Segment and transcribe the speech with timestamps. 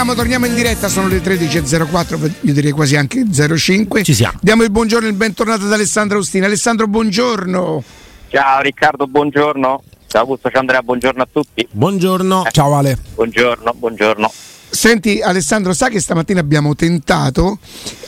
[0.00, 4.02] torniamo, torniamo in diretta, sono le 13.04, io direi quasi anche 05.
[4.02, 4.38] Ci siamo.
[4.40, 6.46] Diamo il buongiorno e il bentornato ad Alessandro Austina.
[6.46, 7.82] Alessandro, buongiorno.
[8.28, 9.82] Ciao Riccardo, buongiorno.
[10.06, 11.68] Ciao Augusto, ciao Andrea, buongiorno a tutti.
[11.70, 12.46] Buongiorno.
[12.50, 12.96] Ciao Ale.
[13.14, 14.32] Buongiorno, buongiorno.
[14.70, 17.58] Senti Alessandro, sa che stamattina abbiamo tentato,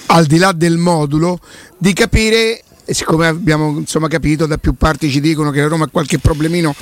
[0.07, 1.41] al di là del modulo,
[1.77, 5.85] di capire, e siccome abbiamo insomma, capito, da più parti ci dicono che la Roma
[5.85, 6.75] ha qualche problemino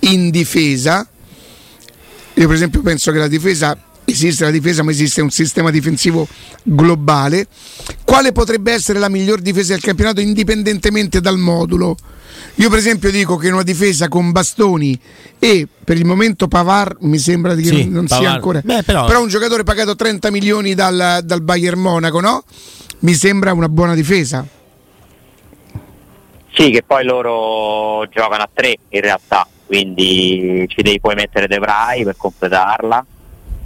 [0.00, 1.06] in difesa,
[2.34, 3.76] io per esempio penso che la difesa,
[4.12, 6.26] esiste la difesa ma esiste un sistema difensivo
[6.62, 7.46] globale,
[8.04, 11.96] quale potrebbe essere la miglior difesa del campionato indipendentemente dal modulo?
[12.56, 14.98] Io per esempio dico che una difesa con bastoni
[15.38, 18.34] e per il momento Pavar mi sembra che Sì, non sia Pavard.
[18.34, 22.42] ancora Beh, però- però un giocatore pagato 30 milioni dal, dal Bayern Monaco, no?
[23.00, 24.44] Mi sembra una buona difesa.
[26.52, 31.58] Sì, che poi loro giocano a tre in realtà, quindi ci devi poi mettere De
[31.58, 33.06] Vrij per completarla.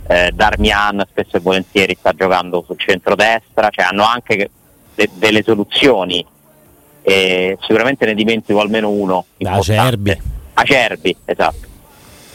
[0.07, 4.51] Eh, Darmian spesso e volentieri sta giocando sul centro-destra, cioè hanno anche
[4.95, 6.25] de- delle soluzioni.
[7.03, 9.27] E sicuramente ne dimentico almeno uno.
[9.43, 10.21] Acerbi.
[10.55, 11.69] Acerbi, esatto.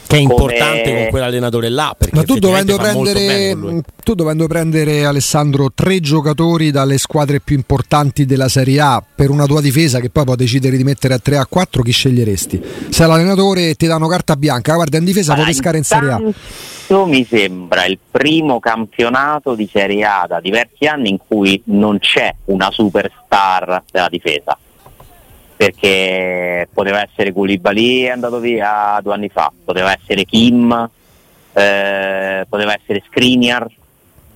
[0.08, 1.94] Che è Come- importante con quell'allenatore là.
[1.96, 8.24] Perché Ma tu dovendo, prendere, tu dovendo prendere Alessandro tre giocatori dalle squadre più importanti
[8.24, 11.36] della Serie A per una tua difesa che poi può decidere di mettere a 3
[11.36, 12.62] a 4, chi sceglieresti?
[12.88, 16.16] Se l'allenatore ti danno carta bianca, guarda in difesa può Allora, pescare in Serie A.
[16.16, 21.98] intanto mi sembra il primo campionato di Serie A da diversi anni in cui non
[21.98, 24.56] c'è una superstar della difesa.
[25.58, 30.88] Perché poteva essere Koulibaly è andato via due anni fa, poteva essere Kim,
[31.52, 33.68] eh, poteva essere Skriniar,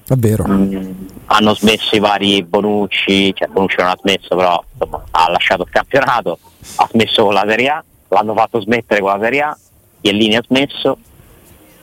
[0.05, 0.45] Davvero.
[0.47, 0.91] Mm,
[1.27, 5.70] hanno smesso i vari Bonucci, cioè Bonucci non ha smesso però insomma, ha lasciato il
[5.70, 6.39] campionato,
[6.77, 9.59] ha smesso con la Serie A, l'hanno fatto smettere con la Serie A,
[10.01, 10.98] Chiellini ha smesso,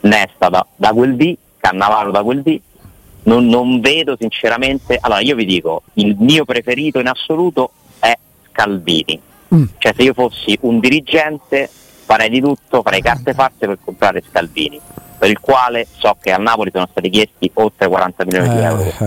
[0.02, 2.60] Nesta da, da quel D, Cannavaro da quel D,
[3.24, 8.16] non, non vedo sinceramente, allora io vi dico, il mio preferito in assoluto è
[8.50, 9.20] Scalvini,
[9.54, 9.64] Mm.
[9.78, 11.68] cioè se io fossi un dirigente
[12.04, 14.80] farei di tutto, farei carte fatte per comprare Scalvini,
[15.18, 18.82] per il quale so che a Napoli sono stati chiesti oltre 40 milioni di euro
[18.82, 19.06] Eh, eh,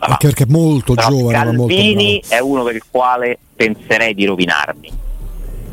[0.00, 2.34] anche perché è molto Però giovane, molto Scalvini bravo.
[2.34, 4.90] è uno per il quale penserei di rovinarmi,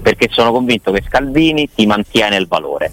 [0.01, 2.91] perché sono convinto che Scalvini ti mantiene il valore.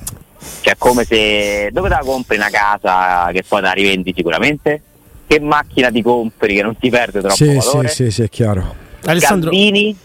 [0.60, 4.82] Cioè come se dove te la compri una casa che poi te la rivendi sicuramente?
[5.26, 7.88] Che macchina ti compri che non ti perde troppo Sì, valore?
[7.88, 8.74] sì, sì, sì, è chiaro.
[9.04, 9.97] Alessandro, Scalvini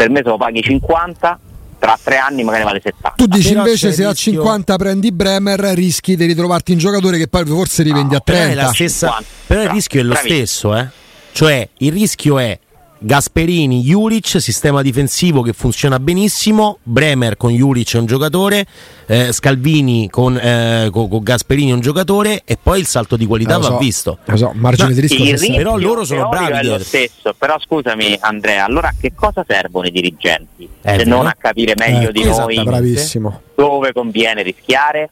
[0.00, 1.38] per me se lo paghi 50,
[1.78, 3.12] tra tre anni magari vale 70.
[3.16, 7.18] Tu dici Però invece se a rischio- 50 prendi Bremer rischi di ritrovarti un giocatore
[7.18, 8.62] che poi forse rivendi a però è 30.
[8.62, 9.06] la stessa.
[9.08, 9.30] 50.
[9.46, 10.38] Però il rischio è lo Bravissimo.
[10.46, 10.88] stesso, eh.
[11.32, 12.58] Cioè, il rischio è
[13.02, 18.66] Gasperini, Juric, sistema difensivo che funziona benissimo, Bremer con Juric è un giocatore,
[19.06, 23.24] eh, Scalvini con, eh, con- con Gasperini è un giocatore e poi il salto di
[23.24, 24.18] qualità Lo so, va visto.
[24.26, 25.56] Lo so, margine Ma di rischio sempre.
[25.56, 29.86] Però loro sono bravi è lo stesso, però scusami Andrea, allora a che cosa servono
[29.86, 30.68] i dirigenti?
[30.82, 32.64] Eh, se non a capire meglio Eh, di noi esattamente.
[32.64, 33.40] Bravissimo.
[33.54, 35.08] dove conviene rischiare?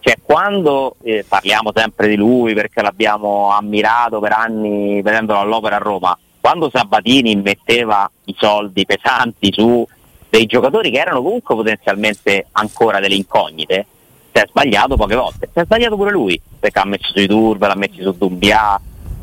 [0.00, 5.80] Cioè quando eh, parliamo sempre di lui perché l'abbiamo ammirato per anni vedendolo all'opera a
[5.80, 6.18] Roma,
[6.48, 9.86] quando Sabatini metteva i soldi pesanti su
[10.30, 13.86] dei giocatori che erano comunque potenzialmente ancora delle incognite,
[14.32, 17.66] si è sbagliato poche volte, si è sbagliato pure lui, perché ha messo sui Turbe,
[17.66, 18.80] l'ha messo su Dumbia,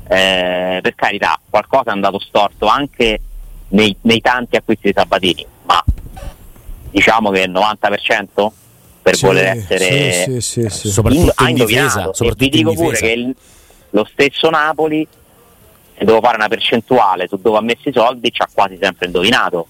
[0.08, 3.19] eh, per carità, qualcosa è andato storto anche
[3.69, 5.84] nei, nei tanti acquisti di Sabatini, ma
[6.91, 8.52] diciamo che il 90%
[9.02, 10.90] per Sì, voler essere sì, sì, sì, sì.
[10.91, 11.88] Soprattutto ha in indovinato.
[11.88, 13.35] difesa, e soprattutto vi dico in pure che il-
[13.91, 15.08] lo stesso Napoli
[15.97, 19.06] se devo fare una percentuale su dove ha messo i soldi ci ha quasi sempre
[19.07, 19.67] indovinato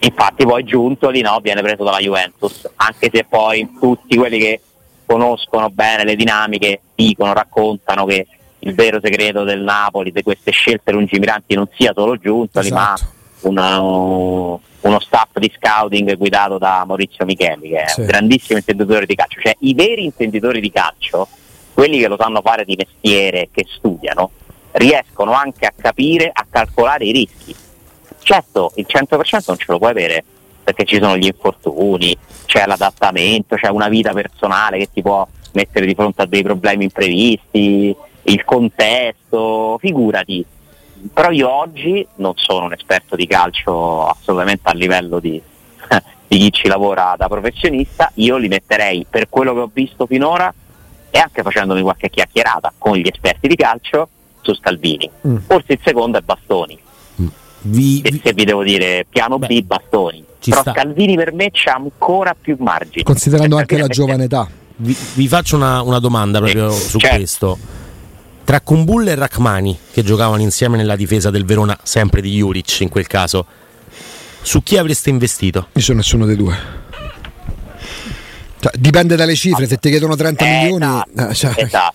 [0.00, 4.60] infatti poi Giuntoli no, viene preso dalla Juventus anche se poi tutti quelli che
[5.06, 8.26] conoscono bene le dinamiche dicono, raccontano che
[8.60, 13.02] il vero segreto del Napoli di queste scelte lungimiranti non sia solo Giuntoli Esatto.
[13.50, 13.50] ma
[13.80, 13.80] una-
[14.84, 18.00] uno staff di scouting guidato da Maurizio Micheli che è Sì.
[18.00, 21.28] un grandissimo intenditore di calcio cioè i veri intenditori di calcio
[21.72, 24.30] quelli che lo sanno fare di mestiere che studiano
[24.72, 27.54] riescono anche a capire a calcolare i rischi.
[28.20, 30.24] Certo il 100% non ce lo puoi avere
[30.62, 32.16] perché ci sono gli infortuni
[32.46, 36.84] c'è l'adattamento c'è una vita personale che ti può mettere di fronte a dei problemi
[36.84, 40.44] imprevisti il contesto figurati.
[41.12, 45.40] Però io oggi non sono un esperto di calcio assolutamente a livello di,
[46.28, 50.52] di chi ci lavora da professionista, io li metterei per quello che ho visto finora
[51.10, 54.08] e anche facendomi qualche chiacchierata con gli esperti di calcio
[54.42, 55.08] su Scalvini.
[55.26, 55.36] Mm.
[55.46, 56.78] Forse il secondo è Bastoni,
[57.62, 60.24] Vi- e vi- se vi devo dire piano Beh, B Bastoni.
[60.44, 60.72] Però sta.
[60.72, 63.04] Scalvini per me c'ha ancora più margini.
[63.04, 64.48] Considerando anche la giovane età.
[64.76, 67.16] vi, vi faccio una, una domanda proprio Sì, su certo.
[67.16, 67.58] questo.
[68.44, 72.88] tra Kumbulla e Rachmani, che giocavano insieme nella difesa del Verona, sempre di Juric in
[72.88, 73.46] quel caso,
[74.42, 75.68] su chi avreste investito?
[75.74, 76.56] Io sono nessuno dei due.
[78.58, 80.84] Cioè, dipende dalle cifre, se ti chiedono 30 Eh, milioni...
[80.84, 81.94] esatto, eh, cioè, esatto.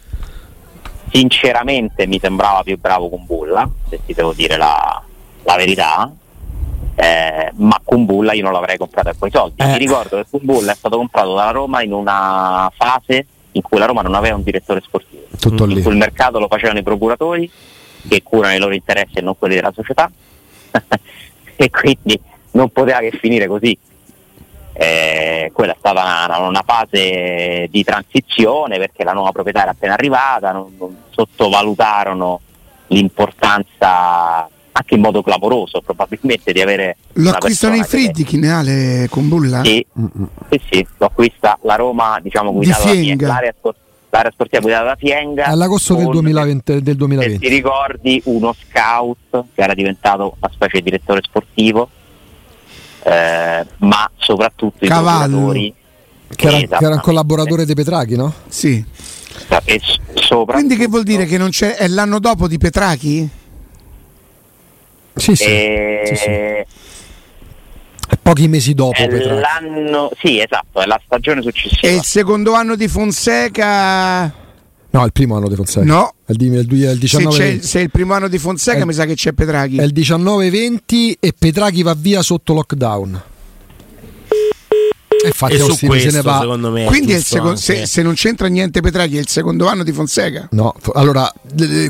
[1.12, 5.02] Sinceramente mi sembrava più bravo con Bulla, se ti devo dire la,
[5.44, 6.12] la verità.
[7.00, 9.62] Eh, ma con Bulla io non l'avrei comprato a quei soldi.
[9.62, 9.68] Eh.
[9.68, 13.78] Mi ricordo che con Bulla è stato comprato dalla Roma in una fase in cui
[13.80, 15.82] la Roma non aveva un direttore sportivo, Tutto in lì.
[15.82, 17.50] cui il mercato lo facevano i procuratori
[18.08, 20.10] che curano i loro interessi e non quelli della società
[21.56, 22.20] e quindi
[22.52, 23.78] non poteva che finire così.
[24.80, 29.94] Eh, quella è stata una, una fase di transizione perché la nuova proprietà era appena
[29.96, 32.40] arrivata, non, non sottovalutarono
[32.88, 38.08] l'importanza anche in modo clamoroso probabilmente di avere Lo acquistano i persona che-
[38.52, 39.64] Ale con Bulla?
[39.64, 39.84] sì,
[40.52, 43.28] sì, sì, lo acquista la Roma diciamo Di guidata da Fienga.
[43.28, 43.54] L'area,
[44.12, 47.40] l'area sportiva guidata da Fienga all'agosto del, con- 2020, del se 2020.
[47.40, 51.90] ti ricordi uno scout che era diventato una specie di direttore sportivo
[53.04, 55.28] eh, ma soprattutto i Cavallo.
[55.28, 55.74] procuratori
[56.36, 58.34] Che era, che era un collaboratore dei Petrachi, no?
[58.48, 58.84] Sì.
[59.64, 59.80] e
[60.14, 63.30] soprattutto Quindi che vuol dire che non c'è è l'anno dopo di Petrachi?
[65.16, 65.44] Sì, sì.
[65.46, 66.76] eh, sì, sì.
[68.22, 69.40] Pochi mesi dopo, è Petrachi.
[69.40, 74.46] l'anno sì esatto è la stagione successiva E il secondo anno di Fonseca?
[74.90, 75.86] No, il primo anno di Fonseca.
[75.86, 76.14] No.
[76.26, 78.86] È il, il il Se, 19 c'è- se è il primo anno di Fonseca È-
[78.86, 79.78] mi sa che c'è Petrachi.
[79.78, 83.22] È il 19-20 e Petrachi va via sotto lockdown.
[85.24, 86.40] E infatti e su Austin se ne questo, va.
[86.40, 89.20] secondo me, Quindi è il giusto seco- anche- se, se non c'entra niente Petrachi è
[89.20, 90.48] il secondo anno di Fonseca.
[90.52, 91.32] No, allora,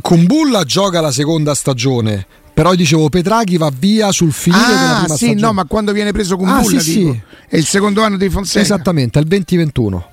[0.02, 5.00] Kumbulla gioca la seconda stagione, però io dicevo Petrachi va via sul finire della Ah
[5.02, 5.42] prima sì, stagione.
[5.42, 7.22] no, ma quando viene preso Ah, Bulla sì, dico, sì.
[7.50, 8.62] è il secondo anno di Fonseca.
[8.62, 10.08] Esattamente, è il 2021.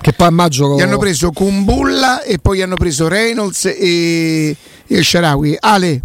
[0.00, 4.56] Che poi a maggio Gli hanno preso Kumbulla e poi hanno preso Reynolds e,
[4.86, 5.56] e Sharawi.
[5.60, 6.00] Ale,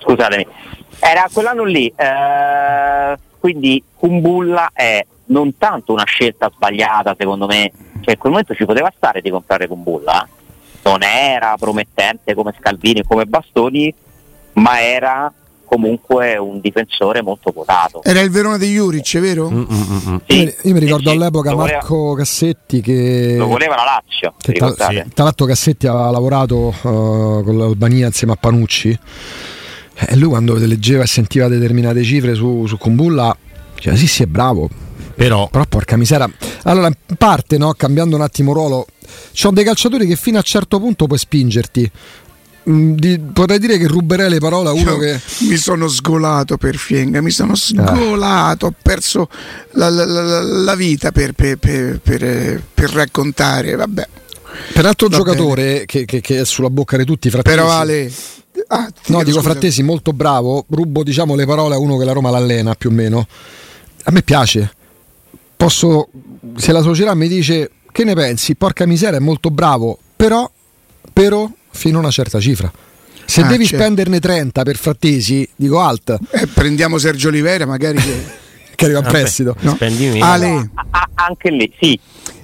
[0.00, 0.46] scusatemi.
[0.98, 8.12] Era quell'anno lì eh, quindi Kumbulla è non tanto una scelta sbagliata secondo me cioè
[8.14, 10.26] in quel momento ci poteva stare di comprare Kumbulla
[10.82, 13.94] non era promettente come Scalvini come Bastoni
[14.54, 15.32] ma era
[15.74, 19.50] comunque un difensore molto quotato era il Verona di Juric, vero?
[19.50, 19.64] Mm, mm,
[20.08, 20.16] mm.
[20.26, 23.74] Sì, io, mi- io mi sì, ricordo sì, all'epoca voleva- Marco Cassetti che, lo voleva
[23.74, 25.06] la Lazio che tra, ricordate?
[25.12, 28.98] tra l'altro Cassetti aveva lavorato eh, con l'Albania insieme a Panucci.
[29.96, 33.36] E lui quando leggeva e sentiva determinate cifre su, su Kumbulla
[33.74, 34.68] diceva sì sì è bravo.
[35.16, 36.28] Però però porca misera
[36.64, 38.86] allora in parte no, cambiando un attimo ruolo
[39.30, 41.88] ci sono dei calciatori che fino a un certo punto puoi spingerti
[42.66, 46.76] di- potrei dire che ruberei le parole a uno Io che Mi sono sgolato per
[46.76, 49.28] Fienga, mi sono sgolato, ho perso
[49.72, 54.08] la, la- la- la vita per, per- per- per- raccontare, vabbè.
[54.72, 58.10] peraltro Va giocatore che, che- che è sulla bocca di tutti frattesi Però Ale...
[58.68, 59.50] ah, No, dico scusa.
[59.50, 62.92] Frattesi molto bravo, rubo diciamo le parole a uno che la Roma l'allena più o
[62.92, 63.26] meno.
[64.04, 64.72] A me piace.
[65.56, 66.08] Posso
[66.56, 68.54] se la società mi dice che ne pensi?
[68.54, 70.50] Porca miseria, è molto bravo, però
[71.12, 72.72] però fino a una certa cifra.
[73.26, 73.82] Se Ah, devi certo.
[73.82, 78.24] spenderne 30 per Frattesi, dico alt, Eh, prendiamo Sergio Olivera magari che...
[78.76, 79.54] che arriva a prestito.
[79.60, 79.76] No.
[80.20, 81.98] Ale, Ah, ah, anche lì sì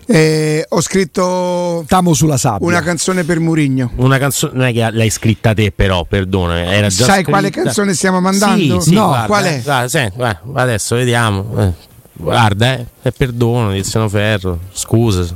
[0.07, 2.67] eh, ho scritto Stiamo sulla sabbia.
[2.67, 3.93] una canzone per Murigno.
[3.97, 6.65] Una canzone, non è che l'hai scritta te, però, perdona.
[6.65, 7.31] Era già Sai scritta.
[7.31, 8.81] quale canzone stiamo mandando?
[8.81, 9.63] Sì, sì, No, guarda, qual eh, è?
[9.63, 11.55] guarda, sì, guarda, adesso vediamo.
[11.63, 11.73] eh.
[12.15, 14.59] Guarda, eh, è perdono, Tiziano Ferro.
[14.73, 15.27] Scusa,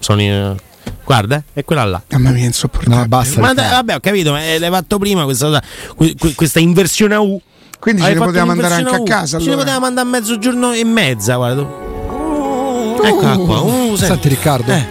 [0.00, 0.56] sono io.
[1.06, 2.02] Guarda, è quella là.
[2.10, 3.00] Mamma mia, insopportabile.
[3.02, 3.40] No, basta.
[3.40, 5.62] Ma dai, vabbè, ho capito, ma l'hai fatto prima questa,
[6.34, 7.40] questa inversione a U.
[7.78, 9.36] Quindi ce ne potevamo andare anche un'inversione a casa.
[9.36, 9.40] U.
[9.40, 9.64] Ce ne allora.
[9.64, 11.62] potevamo andare a mezzogiorno e mezza, guarda.
[13.04, 13.60] Eccola qua.
[13.60, 14.04] Uh, senti.
[14.04, 14.86] Senti Riccardo, Eh.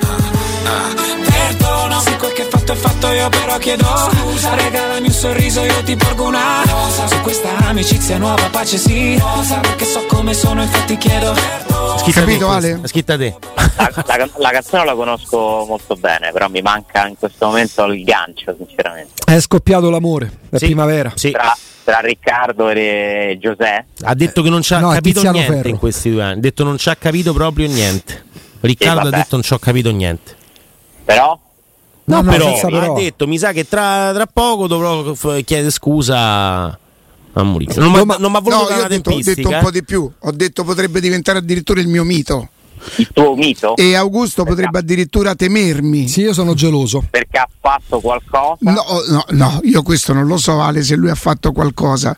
[3.05, 7.55] Fatto io però chiedo Scusa regalami un sorriso io ti porgo una rosa Su questa
[7.67, 12.79] amicizia nuova pace sì rosa Perché so come sono infatti chiedo perdono Scritta Capito, Ale?
[12.85, 13.35] Scritta te.
[13.77, 18.03] la, la- la canzone la conosco molto bene però mi manca in questo momento il
[18.03, 20.65] gancio sinceramente è scoppiato l'amore, è Sì.
[20.65, 21.11] primavera.
[21.15, 21.31] Sì.
[21.31, 25.67] tra, tra Riccardo e Giuseppe Ha detto che non ci ha No, capito niente Ferro.
[25.69, 26.37] in questi due anni.
[26.37, 28.23] Ha detto non ci ha capito proprio niente.
[28.61, 29.15] Riccardo ha vabbè.
[29.17, 30.35] detto non ci ho capito niente.
[31.03, 31.37] però
[32.07, 32.93] No, no, però, senza però.
[32.93, 36.67] ha detto mi sa che tra, tra poco dovrò f- chiedere scusa
[37.37, 37.73] a Mourinho.
[37.77, 39.13] Non mi No, ma- non mi ha voluto No, dare io una ho detto, ho
[39.15, 39.57] detto tempistica.
[39.57, 40.11] un po' di più.
[40.19, 42.49] Ho detto potrebbe diventare addirittura il mio mito.
[42.97, 46.07] il tuo mito E Augusto potrebbe addirittura temermi.
[46.07, 47.03] Sì, io sono geloso.
[47.09, 51.09] perché ha fatto qualcosa No, no, no, io questo non lo so, Ale, se lui
[51.09, 52.15] ha fatto qualcosa.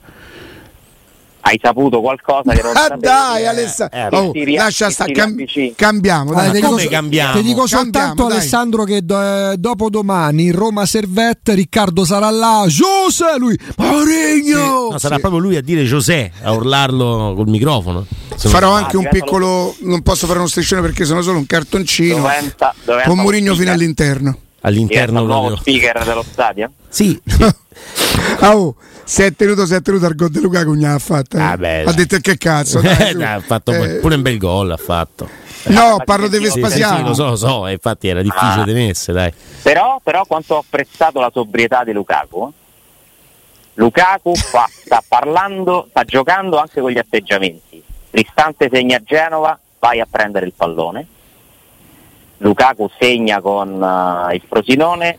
[1.47, 3.01] Hai saputo qualcosa che non Ah sapevi.
[3.01, 5.35] dai eh, Alessandro, eh, oh, ri- lascia stare, cam-
[5.75, 6.33] cambiamo.
[6.33, 6.61] Dai, dai.
[6.61, 7.33] come dico, cambiamo?
[7.33, 8.37] ti dico soltanto Cambiamo, dai.
[8.39, 15.15] Alessandro che do- dopo domani Roma Servette Riccardo sarà là José lui Mourinho No, sarà
[15.15, 15.21] Sì.
[15.21, 18.05] proprio lui a dire José, a urlarlo col microfono.
[18.35, 21.37] Se Farò Ah, anche un diventa piccolo, non posso fare uno striscione perché sono solo
[21.39, 23.63] un cartoncino Doventa- doventa con lo Murigno speaker.
[23.63, 24.37] fino all'interno.
[24.67, 26.71] All'interno il nuovo speaker dello stadio?
[26.89, 27.19] Sì,
[28.39, 31.37] Ah, oh, si è tenuto, si è tenuto al gol di Lukaku, non ha fatto.
[31.37, 31.41] eh.
[31.41, 31.95] Ah, beh, ha dai.
[31.95, 32.79] detto che cazzo.
[32.81, 33.17] dai, Eh, su.
[33.17, 34.71] dai, ha fatto Eh, pure un bel gol.
[34.71, 35.29] Ha fatto.
[35.67, 37.07] No, parlo di Sì, sì, Sì, sì, Vespasiano.
[37.09, 38.65] lo so, lo so, e infatti era difficile Ah.
[38.65, 39.33] tenersi, dai.
[39.61, 42.51] Però, però quanto ho apprezzato la sobrietà di Lukaku.
[43.75, 47.81] Lukaku fa- sta parlando, sta giocando anche con gli atteggiamenti.
[48.09, 51.05] Cristante segna a Genova, vai a prendere il pallone.
[52.39, 55.17] Lukaku segna con eh, il Frosinone,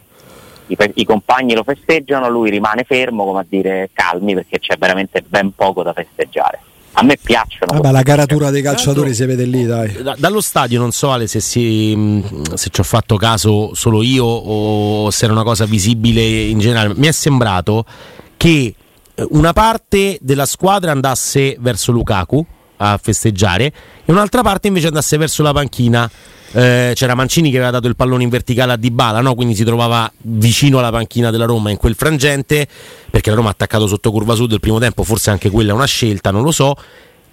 [0.69, 5.25] i, i compagni lo festeggiano, lui rimane fermo come a dire calmi perché c'è veramente
[5.27, 6.61] ben poco da festeggiare.
[6.93, 7.73] A me piacciono.
[7.75, 11.29] Vabbè, la caratura dei calciatori si vede lì dai Da- dallo stadio non so Ale
[11.29, 15.65] se, si, mh, se ci ho fatto caso solo io o se era una cosa
[15.65, 16.95] visibile in generale.
[16.97, 17.85] Mi è sembrato
[18.37, 18.75] che
[19.15, 22.45] eh, una parte della squadra andasse verso Lukaku
[22.79, 23.67] a festeggiare
[24.05, 26.11] e un'altra parte invece andasse verso la panchina.
[26.53, 29.35] Eh, c'era Mancini che aveva dato il pallone in verticale a Dybala, no?
[29.35, 32.67] quindi si trovava vicino alla panchina della Roma in quel frangente,
[33.11, 35.75] perché la Roma ha attaccato sotto curva sud il primo tempo, forse anche quella è
[35.75, 36.75] una scelta, non lo so.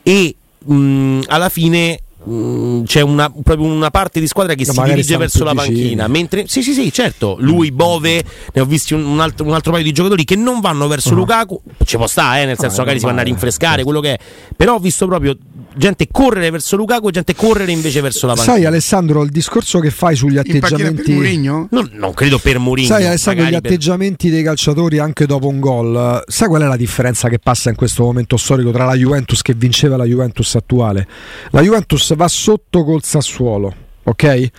[0.04, 4.82] E mh, alla fine mh, c'è una, proprio una parte di squadra che No, si
[4.84, 9.05] dirige verso la panchina, mentre sì, sì, sì, certo, lui, Bove, ne ho visti un,
[9.05, 12.41] un altro, un altro paio di giocatori che non vanno verso Lukaku, ci può stare,
[12.41, 14.20] eh, nel senso è magari si vanno a normale, rinfrescare, quello che è,
[14.55, 15.38] però ho visto proprio
[15.77, 18.55] gente correre verso Lukaku e gente correre invece verso la panchina.
[18.55, 21.67] sai Alessandro il discorso che fai sugli panchina per atteggiamenti Murigno?
[21.72, 22.88] non, non credo per Mourinho.
[22.88, 26.65] Sai Alessandro, gli magari per- atteggiamenti dei calciatori anche dopo un gol, sai qual è
[26.65, 30.05] la differenza che passa in questo momento storico tra la Juventus che vinceva e la
[30.05, 31.08] Juventus attuale?
[31.51, 34.50] La Juventus va sotto col Sassuolo, ok?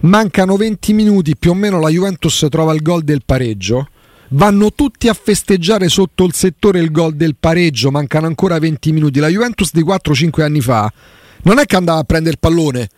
[0.00, 3.88] Mancano 20 minuti, più o meno la Juventus trova il gol del pareggio.
[4.28, 9.20] Vanno tutti a festeggiare sotto il settore il gol del pareggio, mancano ancora 20 minuti.
[9.20, 10.90] La Juventus di 4-5 anni fa
[11.42, 12.88] non è che andava a prendere il pallone,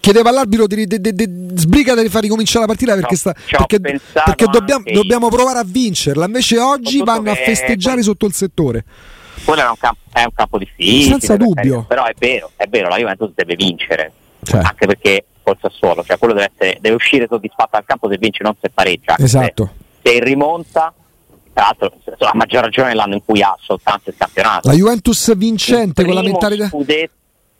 [0.00, 3.80] chiedeva all'arbitro di, di, di, di sbrigate di far ricominciare la partita perché, sta- perché,
[3.80, 6.26] perché dobbiamo, dobbiamo provare a vincerla.
[6.26, 8.84] Invece oggi vanno a festeggiare sotto il settore.
[9.44, 11.10] Quello era un campo, è un campo difficile.
[11.18, 11.84] Senza dubbio.
[11.88, 14.12] Però è vero, è vero, la Juventus deve vincere.
[14.42, 14.60] Cioè.
[14.62, 18.42] Anche perché col Sassuolo, cioè quello deve, essere, deve uscire soddisfatto dal campo se vince,
[18.42, 19.16] non se pareggia.
[19.18, 19.70] Esatto.
[20.02, 20.92] Se, se rimonta,
[21.52, 24.68] tra l'altro a maggior ragione nell'anno in cui ha soltanto il campionato.
[24.68, 26.66] La Juventus vincente Il con la mentalità.
[26.68, 27.12] scudetto-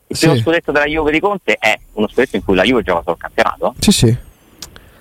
[0.09, 0.27] il Sì.
[0.27, 3.17] primo scudetto della Juve di Conte è uno scudetto in cui la Juve gioca sul
[3.17, 3.75] campionato.
[3.79, 4.17] Sì, sì.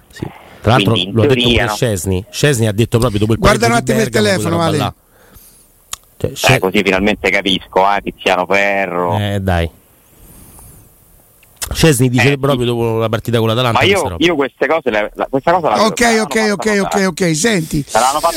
[0.09, 0.25] Sì.
[0.61, 1.75] Tra l'altro Quindi, in l'ho detto teoria, pure no?
[1.75, 2.25] Scesni.
[2.29, 4.93] Scesni ha detto proprio dopo il Guarda un attimo il telefono, Ale.
[6.21, 9.17] Cioè, Eh, Sce- così finalmente capisco, eh, Tiziano Ferro.
[9.17, 9.69] eh, dai.
[11.73, 13.79] Scesni dice Eh, proprio dopo la partita con l'Atalanta.
[13.79, 17.35] Ma io, io queste cose, le- la- questa cosa la Ok, ok, ok, ok, ok,
[17.35, 17.83] senti.
[17.87, 18.35] Ok,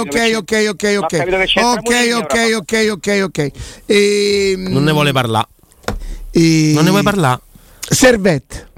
[0.00, 1.02] ok, ok, ok, ok.
[1.02, 1.14] Ok,
[2.16, 3.50] ok, ok, ok, ok.
[3.86, 5.46] Ehm, Non ne vuole parlare.
[6.32, 7.40] e- Non ne vuoi parlare?
[7.88, 8.68] Servette.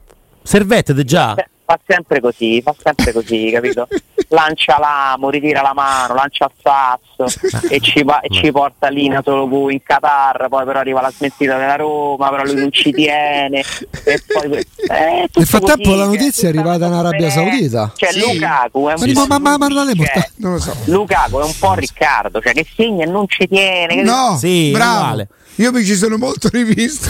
[0.42, 1.34] Servette già?
[1.34, 3.88] Eh, Fa sempre così, fa sempre così, capito?
[4.30, 9.08] Lancia l'amo, ritira la mano, lancia il sasso e ci, va- e ci porta lì
[9.22, 13.60] cu- in Qatar, poi però arriva la smentita della Roma, però lui non ci tiene.
[14.04, 14.52] E poi,
[14.90, 17.30] eh, tutto Nel frattempo così, la notizia è arrivata in Arabia.
[17.30, 17.92] Saudita.
[17.96, 18.20] Cioè Sì.
[18.20, 20.76] Lukaku è un Ma- po' ma- ma- ma non le cioè, Non lo so.
[20.84, 24.02] Lukaku è un po' Riccardo, cioè che segna e non ci tiene.
[24.02, 24.98] No, Sì, bravo.
[25.00, 25.28] uguale.
[25.56, 27.08] Io mi ci sono molto rivisto.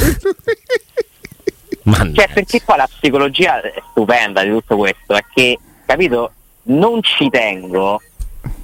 [2.14, 3.60] Cioè, perché poi la psicologia
[3.90, 6.32] stupenda di tutto questo è che, capito,
[6.68, 8.00] non ci tengo,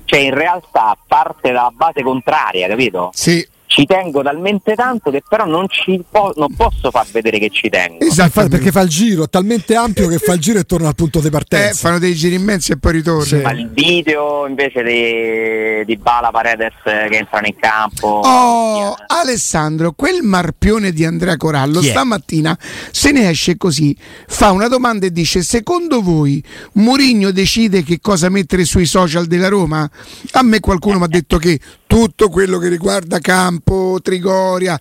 [0.05, 3.11] cioè in realtà parte dalla base contraria, capito?
[3.13, 7.51] sì, Ci tengo talmente tanto che però non, ci po- non posso far vedere che
[7.51, 8.05] ci tengo.
[8.05, 8.47] esatto.
[8.47, 11.19] Perché fa il giro, è talmente ampio che fa il giro e torna al punto
[11.19, 11.75] di Eh, partenza.
[11.89, 13.25] fanno dei giri immensi e poi ritornano.
[13.25, 13.37] Sì.
[13.41, 18.21] Ma il video invece di, di Bala Paredes che entrano in campo.
[18.25, 21.83] Oh, Alessandro, quel marpione di Andrea Corallo è?
[21.85, 22.57] stamattina
[22.93, 23.97] se ne esce così,
[24.29, 26.41] fa una domanda e dice: Secondo voi
[26.75, 29.89] Mourinho decide che cosa mettere sui social della Roma?
[30.33, 31.59] A me qualcuno mi ha detto che
[31.95, 34.77] tutto quello che riguarda Campo, Trigoria.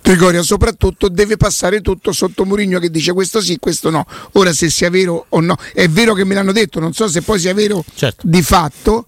[0.00, 4.06] Trigoria soprattutto deve passare tutto sotto Mourinho che dice questo sì, questo no.
[4.32, 7.20] Ora se sia vero o no, è vero che me l'hanno detto, non so se
[7.20, 8.26] poi sia vero Certo.
[8.26, 9.04] di fatto.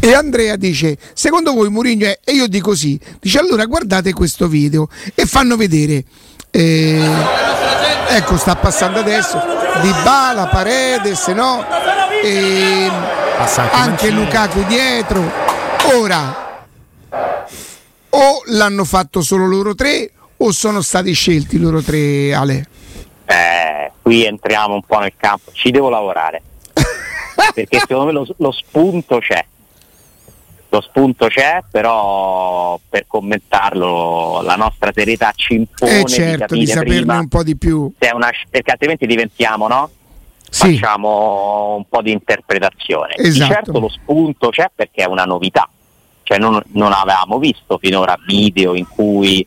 [0.00, 2.18] E Andrea dice: Secondo voi Mourinho è.
[2.24, 2.98] E io dico sì.
[3.20, 4.88] Dice: Allora guardate questo video.
[5.14, 6.02] E fanno vedere.
[6.50, 7.08] eh,
[8.08, 9.38] ecco, sta passando adesso.
[9.80, 11.64] Di Bala, Paredes, no?
[12.22, 12.90] E
[13.36, 14.10] Passa anche anche.
[14.10, 15.22] Lukaku dietro.
[15.94, 16.66] Ora,
[18.10, 22.68] o l'hanno fatto solo loro tre o sono stati scelti loro tre Ale?
[23.24, 26.42] Eh, qui entriamo un po' nel campo, ci devo lavorare.
[27.54, 29.44] Perché secondo me lo, lo spunto c'è.
[30.68, 36.66] Lo spunto c'è, però per commentarlo la nostra serietà ci impone Eh certo, di, di
[36.66, 37.92] saperne prima un po' di più.
[38.12, 39.90] una, perché altrimenti diventiamo, no?
[40.50, 43.14] Sì, Facciamo un po' di interpretazione.
[43.16, 43.52] Di Esatto.
[43.52, 45.68] certo lo spunto c'è perché è una novità.
[46.24, 49.46] Cioè non, non avevamo visto finora video in cui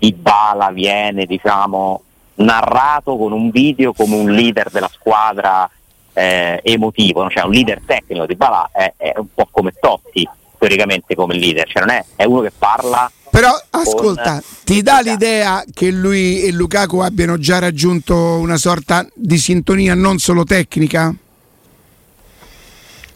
[0.00, 2.02] Ibala viene, diciamo,
[2.36, 5.68] narrato con un video come un leader della squadra
[6.12, 8.26] eh, emotivo, cioè un leader tecnico.
[8.26, 10.28] Dybala è, è un po' come Totti,
[10.58, 15.00] teoricamente come leader, cioè non è, è uno che parla Però ascolta, con- ti dà
[15.00, 21.14] l'idea che lui e Lukaku abbiano già raggiunto una sorta di sintonia non solo tecnica?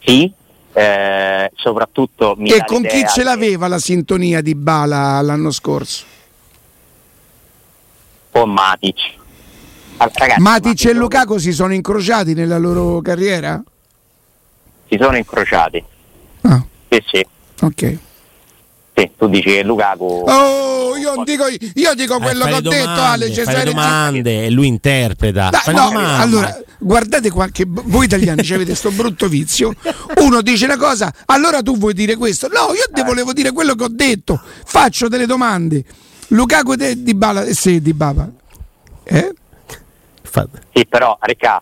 [0.05, 0.29] sì,
[0.73, 6.03] eh, soprattutto mi e con chi ce che- l'aveva la sintonia di Bala l'anno scorso?
[8.31, 8.97] con Matic.
[9.97, 13.61] Ah, Ragazzi, Matic e non- Lukaku si sono incrociati nella loro carriera?
[14.89, 15.83] si sono incrociati.
[16.41, 17.27] Ah, Sì, sì.
[17.61, 17.97] ok.
[18.95, 22.61] Sì, tu dici che Lukaku Oh, io dico, io dico Eh, quello che ho le
[22.61, 23.33] detto, domande, Ale.
[23.33, 25.49] Cesare le domande e lui interpreta.
[25.65, 26.21] Le no, domande.
[26.23, 27.65] allora, guardate qualche.
[27.67, 29.73] Voi italiani ci avete questo brutto vizio.
[30.17, 32.47] Uno dice una cosa, allora tu vuoi dire questo.
[32.49, 32.91] No, io Eh.
[32.93, 34.39] ti volevo dire quello che ho detto.
[34.65, 35.83] Faccio delle domande.
[36.27, 37.45] Lukaku di Bala.
[37.51, 38.29] Sì, di Baba.
[39.05, 39.33] Eh?
[40.73, 41.61] Sì, però, Ricca,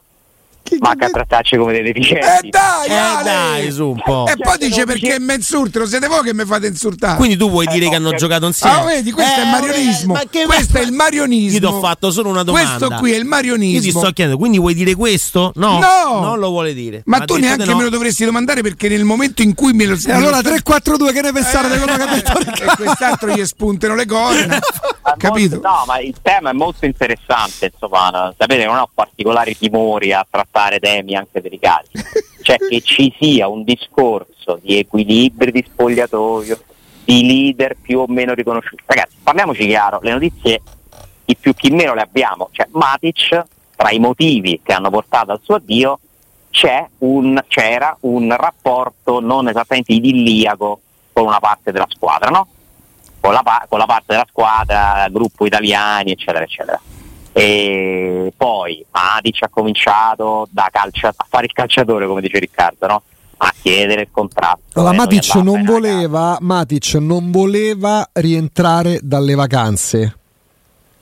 [0.71, 2.49] Chi- manca a trattarci come dei Eh deficienti.
[2.49, 4.25] dai, Eh, dai, su un po'.
[4.27, 7.17] E poi dice perché mi insultano, siete voi che mi fate insultare.
[7.17, 8.75] Quindi tu vuoi dire no, che hanno giocato insieme?
[8.77, 10.13] Ah, vedi, questo è il Eh, marionismo.
[10.13, 11.53] ma che- questo è il marionismo.
[11.53, 12.77] Io ti ho fatto solo una domanda.
[12.77, 13.75] Questo qui è il marionismo.
[13.75, 15.51] Io ti sto chiedendo, quindi vuoi dire questo?
[15.55, 16.19] No, No!
[16.21, 17.01] non lo vuole dire.
[17.05, 17.75] Ma Ha tu neanche no.
[17.75, 21.21] me lo dovresti domandare perché nel momento in cui me lo E allora 3-4-2, che
[21.21, 24.59] ne pensate di quello che ha detto e quest'altro gli spuntano le corna.
[25.03, 25.55] Ma Capito?
[25.55, 30.25] molto- no, ma il tema è molto interessante, insomma, sapete, non ho particolari timori a
[30.29, 31.89] trattare temi anche delicati.
[32.41, 36.59] Cioè che ci sia un discorso di equilibri di spogliatoio,
[37.03, 38.83] di leader più o meno riconosciuti.
[38.85, 40.61] Ragazzi, parliamoci chiaro, le notizie
[41.25, 42.49] chi più chi meno le abbiamo.
[42.51, 43.43] Cioè, Matic,
[43.75, 45.99] tra i motivi che hanno portato al suo addio,
[46.99, 50.81] un- c'era un rapporto non esattamente idilliaco
[51.13, 52.47] con una parte della squadra, no?
[53.19, 56.79] Con la, con la parte della squadra, gruppo italiani, eccetera, eccetera.
[57.33, 63.01] E poi Matic ha cominciato da calcia- a fare il calciatore, come dice Riccardo, no?
[63.43, 64.79] a chiedere il contratto.
[64.79, 65.73] Allora, Matic andavamo non ragazzi.
[65.97, 70.15] voleva, Matic non voleva rientrare dalle vacanze.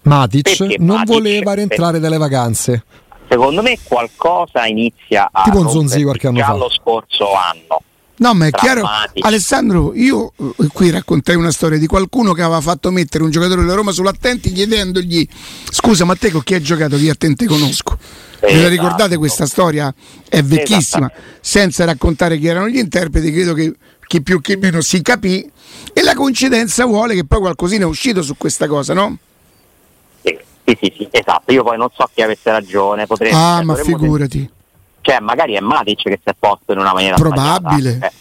[0.04, 1.14] Matic Perché non Matic?
[1.14, 2.84] voleva rientrare dalle vacanze.
[3.28, 6.54] Secondo me qualcosa inizia a Tipo un Zonzi qualche anno già fa.
[6.56, 7.82] lo scorso anno.
[8.20, 8.84] No, ma è chiaro.
[9.22, 13.62] Alessandro, io eh, qui raccontai una storia di qualcuno che aveva fatto mettere un giocatore
[13.62, 15.26] della Roma sull'attenti chiedendogli
[15.70, 16.98] scusa, ma te con chi hai giocato?
[16.98, 17.98] Chi a te te conosco.
[18.42, 18.70] Ve la Esatto.
[18.70, 19.94] ricordate questa storia?
[20.28, 21.10] È vecchissima.
[21.40, 23.74] Senza raccontare chi erano gli interpreti, credo che
[24.06, 25.50] chi più chi meno si capì.
[25.94, 29.18] E la coincidenza vuole che poi qualcosina è uscito su questa cosa, no?
[30.24, 31.54] Sì, sì, sì, sì, esatto.
[31.54, 33.08] Io poi non so chi avesse ragione.
[33.08, 34.50] Potrei, Ah, ma figurati.
[35.02, 38.00] Cioè, magari è Matic che si è posto in una maniera Probabile.
[38.02, 38.12] Eh,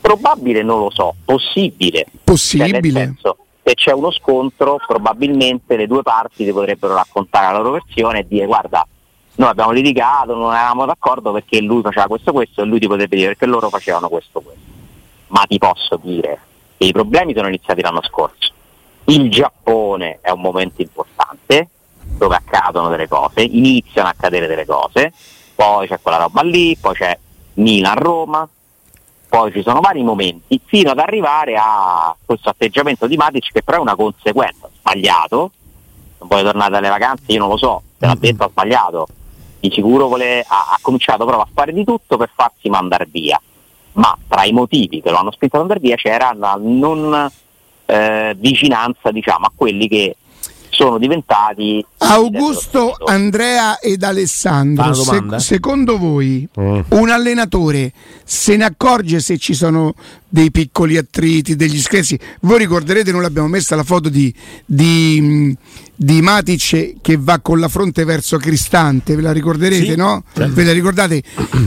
[0.00, 2.04] probabile non lo so, possibile.
[2.04, 2.80] Cioè, Possibile.
[2.82, 8.20] senso, se c'è uno scontro, probabilmente le due parti ti potrebbero raccontare la loro versione
[8.20, 8.86] e dire guarda,
[9.36, 13.16] noi abbiamo litigato, non eravamo d'accordo perché lui faceva questo questo e lui ti potrebbe
[13.16, 14.62] dire perché loro facevano questo questo.
[15.28, 16.40] Ma ti posso dire
[16.78, 18.52] che i problemi sono iniziati l'anno scorso.
[19.06, 21.68] Il Giappone è un momento importante
[22.16, 25.12] dove accadono delle cose, iniziano a accadere delle cose,
[25.56, 27.18] poi c'è quella roba lì, poi c'è
[27.54, 28.46] Milan-Roma,
[29.28, 33.78] poi ci sono vari momenti fino ad arrivare a questo atteggiamento di Matic che però
[33.78, 35.50] è una conseguenza, sbagliato,
[36.18, 39.08] non vuole tornare dalle vacanze, io non lo so, te l'ha detto ha sbagliato,
[39.58, 43.40] di sicuro vuole- ha, ha cominciato proprio a fare di tutto per farsi mandare via,
[43.92, 47.30] ma tra i motivi che lo hanno spinto ad andare via c'era la non
[47.86, 50.16] eh, vicinanza diciamo, a quelli che
[50.70, 55.38] sono diventati Augusto, Andrea ed Alessandro, domanda?
[55.38, 56.80] secondo voi Mm.
[56.90, 57.92] un allenatore
[58.24, 59.94] se ne accorge se ci sono
[60.36, 62.18] dei piccoli attriti, degli screzi?
[62.40, 64.32] Voi ricorderete, noi l'abbiamo messa la foto di,
[64.66, 65.56] di,
[65.94, 70.24] di Matic che va con la fronte verso Cristante, ve la ricorderete, Sì, no?
[70.34, 70.52] certo.
[70.52, 71.22] Ve la ricordate?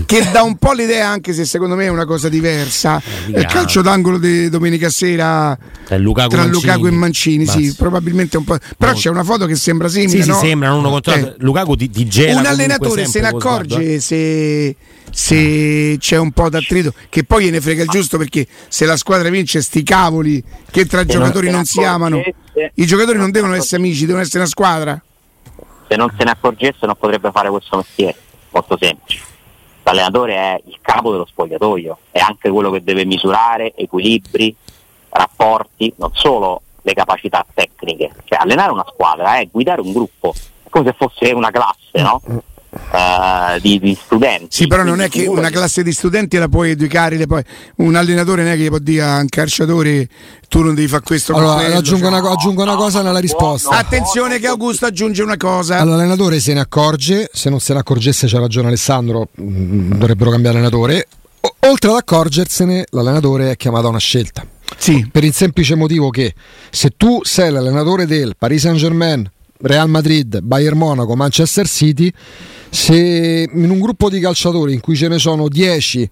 [0.06, 3.46] che dà un po' l'idea, anche se secondo me è una cosa diversa, di il
[3.48, 6.62] calcio d'angolo di domenica sera Tra Lukaku tra Mancini.
[6.62, 7.76] Lukaku e Mancini, sì, Basta.
[7.84, 8.58] probabilmente un po'.
[8.78, 10.12] Però c'è una foto che sembra simile.
[10.12, 10.40] Sì, sì, no?
[10.40, 11.34] sembrano uno contro Eh.
[11.40, 14.00] Lukaku ti, ti gela Un allenatore se ne accorge sguardo, eh.
[14.00, 14.76] se,
[15.12, 19.30] se c'è un po' d'attrito, che poi gliene frega il giusto perché se la squadra
[19.30, 22.22] vince sti cavoli che tra giocatori non si amano,
[22.74, 25.02] i giocatori non devono essere amici, devono essere una squadra.
[25.88, 28.16] Se non se ne accorgesse non potrebbe fare questo mestiere,
[28.52, 29.24] molto semplice.
[29.84, 34.56] L'allenatore è il capo dello spogliatoio, è anche quello che deve misurare equilibri,
[35.10, 38.12] rapporti, non solo le capacità tecniche.
[38.26, 42.22] Cioè allenare una squadra è guidare un gruppo, è come se fosse una classe, no?
[42.72, 44.48] Uh, di, di, studenti.
[44.50, 47.42] Sì, però non è che una classe di studenti la puoi educare, poi
[47.78, 50.08] un allenatore non è che può dire a un calciatore
[50.48, 51.34] tu non devi fare questo.
[51.34, 53.70] Allora, aggiungo, una, aggiungo una, cosa nella risposta.
[53.70, 55.80] Attenzione che Augusto aggiunge una cosa.
[55.80, 60.30] Allora, l'allenatore se ne accorge, se non se ne accorgesse c'ha ragione Alessandro, mm, dovrebbero
[60.30, 61.08] cambiare allenatore.
[61.42, 64.46] O- oltre ad accorgersene, l'allenatore è chiamato a una scelta.
[64.78, 65.08] Sì.
[65.12, 66.36] Per il semplice motivo che
[66.70, 69.30] se tu sei l'allenatore del Paris Saint Germain,
[69.62, 72.12] Real Madrid, Bayern Monaco, Manchester City,
[72.70, 76.10] se in un gruppo di calciatori in cui ce ne sono 10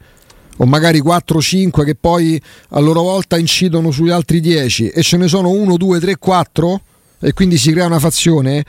[0.58, 5.28] o magari 4-5 che poi a loro volta incidono sugli altri 10 e ce ne
[5.28, 6.82] sono 1, 2, 3, 4
[7.20, 8.64] e quindi si crea una fazione,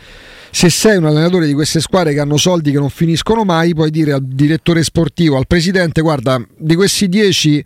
[0.51, 3.91] se sei un allenatore di queste squadre che hanno soldi che non finiscono mai, puoi
[3.91, 7.65] dire al direttore sportivo, al presidente, guarda, di questi 10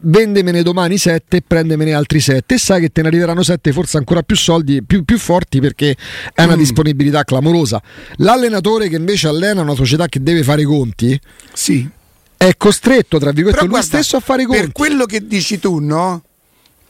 [0.00, 3.96] vendemene domani 7 e prendemene altri 7 e sai che te ne arriveranno 7 forse
[3.96, 5.96] ancora più soldi, più, più forti perché
[6.34, 6.58] è una mm.
[6.58, 7.82] disponibilità clamorosa.
[8.16, 11.18] L'allenatore che invece allena una società che deve fare i conti,
[11.52, 11.88] sì.
[12.36, 14.60] è costretto, tra virgolette, lui stesso a fare i conti.
[14.60, 16.22] Per quello che dici tu, no?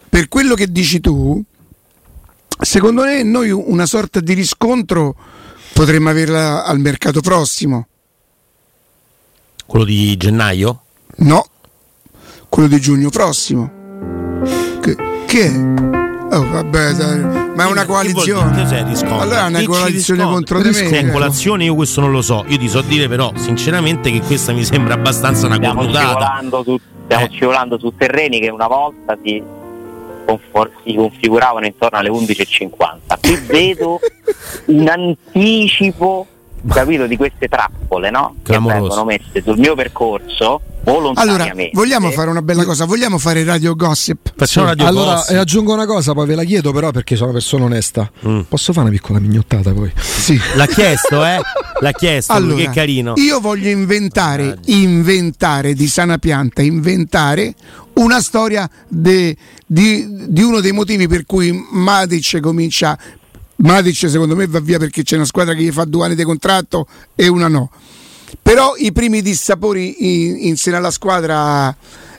[0.08, 1.40] Per quello che dici tu,
[2.60, 5.14] Secondo me noi una sorta di riscontro
[5.72, 7.86] potremmo averla al mercato prossimo.
[9.64, 10.82] Quello di gennaio?
[11.16, 11.44] No,
[12.48, 13.70] quello di giugno prossimo.
[14.80, 14.96] Che,
[15.26, 15.98] che è?
[16.32, 17.20] Oh, vabbè, dai.
[17.54, 18.62] ma è una coalizione.
[19.08, 21.00] Allora è una coalizione contro di me.
[21.02, 22.44] Con colazione io questo non lo so.
[22.48, 26.80] Io ti so dire però sinceramente che questa mi sembra abbastanza una stiamo Scivolando su,
[27.04, 27.28] stiamo eh.
[27.30, 29.42] scivolando su terreni che una volta si
[30.84, 33.20] si configuravano intorno alle 11.50.
[33.20, 33.98] Qui vedo
[34.66, 36.26] un anticipo
[36.68, 38.36] capito di queste trappole no?
[38.42, 40.60] che vengono messe sul mio percorso
[41.14, 45.34] allora vogliamo fare una bella cosa vogliamo fare radio gossip facciamo radio allora gossip.
[45.34, 48.40] e aggiungo una cosa poi ve la chiedo però perché sono una persona onesta mm.
[48.48, 51.38] posso fare una piccola mignottata poi sì l'ha chiesto eh
[51.80, 57.54] l'ha chiesto allora, che carino io voglio inventare inventare di sana pianta inventare
[57.94, 62.98] una storia de, di, di, uno dei motivi per cui Matic comincia.
[63.62, 66.24] Matic secondo me va via perché c'è una squadra che gli fa due anni di
[66.24, 67.70] contratto e una no.
[68.42, 71.74] Però i primi dissapori in, in seno alla squadra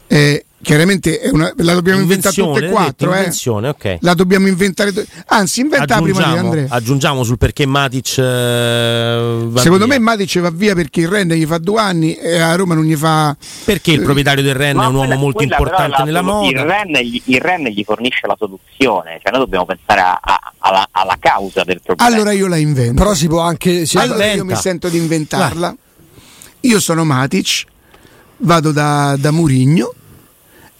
[0.07, 3.13] eh, chiaramente una, la dobbiamo inventare tutte e quattro.
[3.13, 3.29] Eh.
[3.69, 3.97] Okay.
[4.01, 4.93] La dobbiamo inventare.
[5.27, 6.65] Anzi, inventa prima di Andrea.
[6.69, 8.17] Aggiungiamo sul perché Matic.
[8.17, 9.97] Eh, Secondo via.
[9.97, 12.83] me Matic va via perché il Rennes gli fa due anni e a Roma non
[12.83, 13.35] gli fa.
[13.65, 16.47] Perché il proprietario del Rennes è un uomo molto importante nella moda.
[16.47, 20.53] Il Rennes, gli, il Rennes, gli, fornisce la soluzione, cioè noi dobbiamo pensare a, a,
[20.59, 22.09] alla, alla, causa del problema.
[22.09, 22.93] Allora io la invento.
[22.93, 23.85] Però si può anche.
[23.85, 24.35] Si allora inventa.
[24.35, 25.67] io mi sento di inventarla.
[25.67, 25.77] Vai.
[26.63, 27.63] Io sono Matic,
[28.37, 29.95] vado da, da Murigno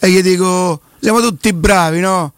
[0.03, 2.33] e gli dico siamo tutti bravi no?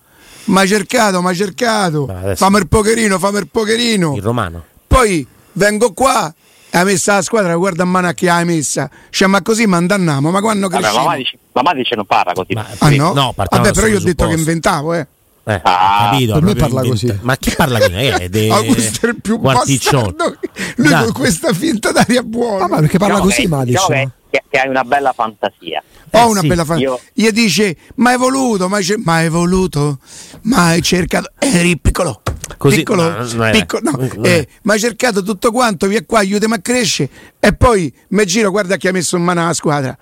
[0.46, 6.34] ma cercato ma cercato fammi il pocherino fammi il pocherino il romano poi vengo qua
[6.70, 9.66] e hai messa la squadra guarda a mano a chi hai messa cioè ma così
[9.66, 11.24] mandanniamo ma quando cresciamo Vabbè,
[11.54, 13.14] ma Madic non parla così ma, ah no?
[13.14, 15.08] no Vabbè però io ho detto che inventavo eh
[15.46, 17.20] eh, ah, capito, per me parla inventa- così.
[17.22, 17.92] Ma chi parla così?
[17.92, 20.38] Eh, de- Augusto è il più bastardo.
[20.78, 22.64] Lui con questa finta d'aria buona.
[22.64, 23.88] Ah, ma perché parla diciamo così, Madic?
[23.88, 25.84] Diciamo che, che, hai una bella fantasia.
[26.12, 26.90] Ho eh, una sì, bella fantasia.
[26.90, 27.00] Io...
[27.14, 30.00] Gli dice, ma hai voluto, ma hai, ma hai voluto,
[30.44, 31.32] ma hai cercato...
[31.38, 32.22] Eri piccolo.
[32.58, 34.24] Così, piccolo, no, piccolo, no.
[34.24, 37.10] Eh, ma hai cercato tutto quanto, via qua, aiutami a crescere.
[37.40, 39.96] E poi mi giro, guarda chi ha messo in mano la squadra.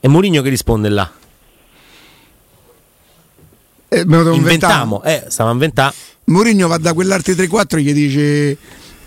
[0.00, 1.10] E Mourinho che risponde là?
[3.88, 5.94] Eh, me lo devo Inventiamo, eh, stava a inventare.
[6.24, 8.56] Mourinho va da quell'arte 3-4 e gli dice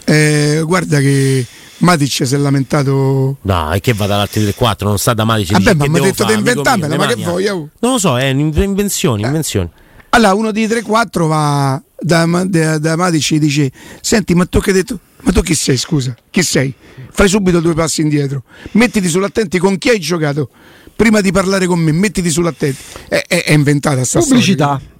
[0.05, 1.45] eh, guarda che
[1.83, 3.37] Matic si è lamentato.
[3.41, 5.51] No, e che va dall'arte 3-4, non sta da Matic.
[5.51, 7.47] Vabbè, ma mi ha detto di inventarmela, ma che vuoi?
[7.47, 7.69] Oh?
[7.79, 9.27] Non lo so, è invenzioni, eh.
[9.27, 9.69] invenzioni.
[10.09, 14.69] Allora uno di 3-4 va da, da, da Matic e dice senti ma tu che
[14.69, 16.71] hai detto ma tu chi sei scusa chi sei
[17.09, 18.43] fai subito due passi indietro
[18.73, 20.49] mettiti sull'attenti con chi hai giocato
[20.95, 22.77] prima di parlare con me, mettiti sull'attenti.
[23.07, 24.75] È, è, è inventata sta Pubblicità.
[24.75, 24.91] Storia.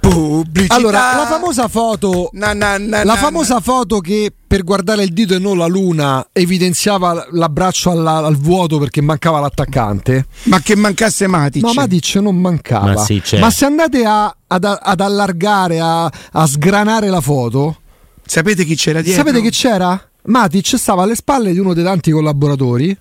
[0.00, 0.74] Pubblicità.
[0.74, 5.34] Allora, la famosa foto, na, na, na, la famosa foto che per guardare il dito
[5.34, 10.26] e non la luna evidenziava l'abbraccio alla, al vuoto perché mancava l'attaccante.
[10.44, 11.62] Ma che mancasse Matic?
[11.62, 12.92] Ma Matic non mancava.
[12.92, 17.76] Ma, sì, Ma se andate a, ad, ad, allargare, a, a, sgranare la foto,
[18.24, 19.22] sapete chi c'era dietro?
[19.22, 20.02] Sapete chi c'era?
[20.28, 22.96] Matic stava alle spalle di uno dei tanti collaboratori,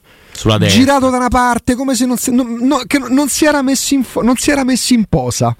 [0.67, 3.93] girato da una parte come se non si, non- no- che non si era messo
[3.93, 5.55] in, fo- non si era messo in posa.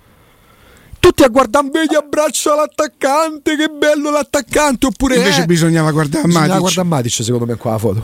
[1.06, 5.18] Tutti a guardare, vedi abbraccia l'attaccante, che bello l'attaccante, oppure...
[5.18, 6.62] Invece eh, bisognava guardare bisognava Matic.
[6.62, 8.02] guardare Matic secondo me qua la foto.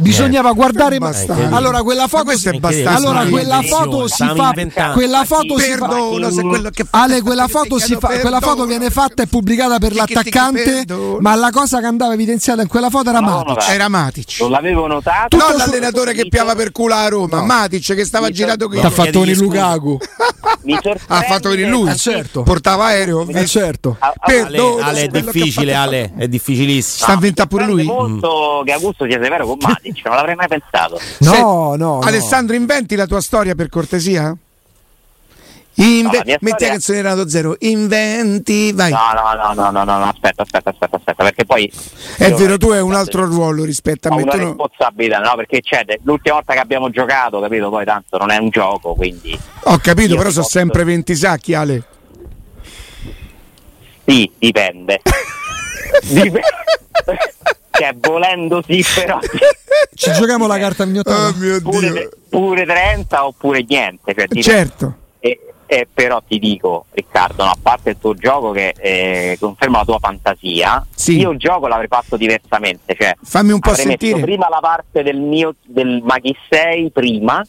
[0.00, 1.52] Bisognava guardare Bastante.
[1.52, 2.94] Allora quella foto questo è Sì, abbastanza.
[2.94, 4.54] Allora quella foto si fa
[4.92, 8.64] quella foto si fa Perdono se quello che Ale, quella foto, si fa, quella foto
[8.64, 10.84] viene fatta e pubblicata per l'attaccante,
[11.18, 13.68] ma la cosa che andava evidenziata in quella foto era Matic.
[13.70, 14.36] Era Matic.
[14.38, 15.36] Non l'avevo notato.
[15.36, 18.80] Non l'allenatore che piava per culo a Roma, Matic che stava girato qui.
[18.80, 19.42] T'ha fatto Chiedi scusa.
[19.42, 19.98] Lukaku.
[21.08, 21.94] Ha fatto venire lui.
[21.94, 22.42] Eh, certo.
[22.42, 23.26] Portava aereo.
[23.28, 23.96] Eh, certo.
[23.98, 27.04] Ale, Ale, è difficile, Ale, è difficilissimo.
[27.04, 27.84] Sta a inventare pure lui.
[27.84, 31.00] molto che Augusto sia severo con Matic, non l'avrei mai pensato.
[31.18, 31.98] No, no, no.
[32.00, 34.36] Alessandro, inventi la tua storia per cortesia?
[35.80, 37.54] Inve- No, Metti la canzone Renato Zero.
[37.60, 38.90] Inventi, vai.
[38.90, 41.72] No, no, no, no, no, aspetta, aspetta, aspetta, aspetta, perché poi...
[42.16, 44.22] È vero, ho tu hai un una altro ruolo rispetto a Ho me.
[44.22, 45.34] una tu no- responsabilità, no?
[45.36, 47.70] Perché c'è l'ultima volta che abbiamo giocato, capito?
[47.70, 49.38] Poi tanto non è un gioco, quindi...
[49.64, 51.82] Ho capito, però sono sempre 20 sacchi, Ale.
[54.04, 55.00] Sì, dipende.
[56.08, 56.40] dipende.
[57.70, 59.20] cioè, volendo sì, però...
[59.94, 61.34] Ci giochiamo la carta Oh mignottata.
[61.36, 64.12] mio Pure, pure 30 oppure niente.
[64.14, 64.42] Cioè.
[64.42, 64.96] Certo.
[65.70, 69.78] E, e però ti dico, Riccardo, no, a parte il tuo gioco che eh, conferma
[69.78, 71.18] la tua fantasia, Sì.
[71.18, 72.96] io il gioco l'avrei fatto diversamente.
[72.98, 74.20] Cioè, Fammi un po' avrei messo sentire.
[74.24, 77.44] prima la parte del mio del ma chi sei prima,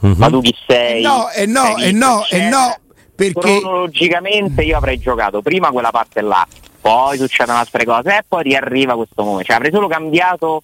[0.00, 0.14] Mhm.
[0.18, 1.02] ma tu chi sei?
[1.02, 2.76] No, e no, e no, e no,
[3.14, 6.46] perché cronologicamente io avrei giocato prima quella parte là,
[6.80, 9.44] poi succedono altre cose e poi riarriva questo momento.
[9.44, 10.62] Cioè, avrei solo cambiato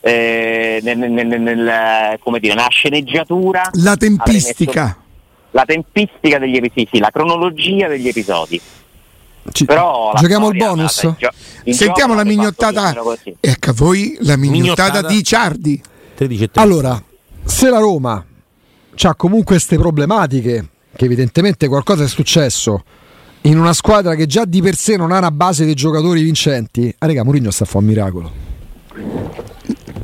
[0.00, 4.96] eh, nel, nel- nel- come dire, nella sceneggiatura la avrei messo tempistica.
[5.52, 8.60] la tempistica degli episodi, sì, la cronologia degli episodi.
[9.50, 11.00] Ci- Però Giochiamo il bonus?
[11.18, 11.30] gio-
[11.64, 12.94] il Sentiamo la mignottata.
[13.40, 15.06] Ecco, a voi la mignottata, Mignottata.
[15.08, 15.80] di Ciardi.
[16.14, 16.58] 13 e 13.
[16.58, 17.02] Allora,
[17.44, 18.24] se la Roma
[19.00, 22.82] ha comunque queste problematiche, che evidentemente qualcosa è successo
[23.42, 26.94] in una squadra che già di per sé non ha una base di giocatori vincenti,
[26.98, 28.32] ah raga, Mourinho sta a fare un miracolo.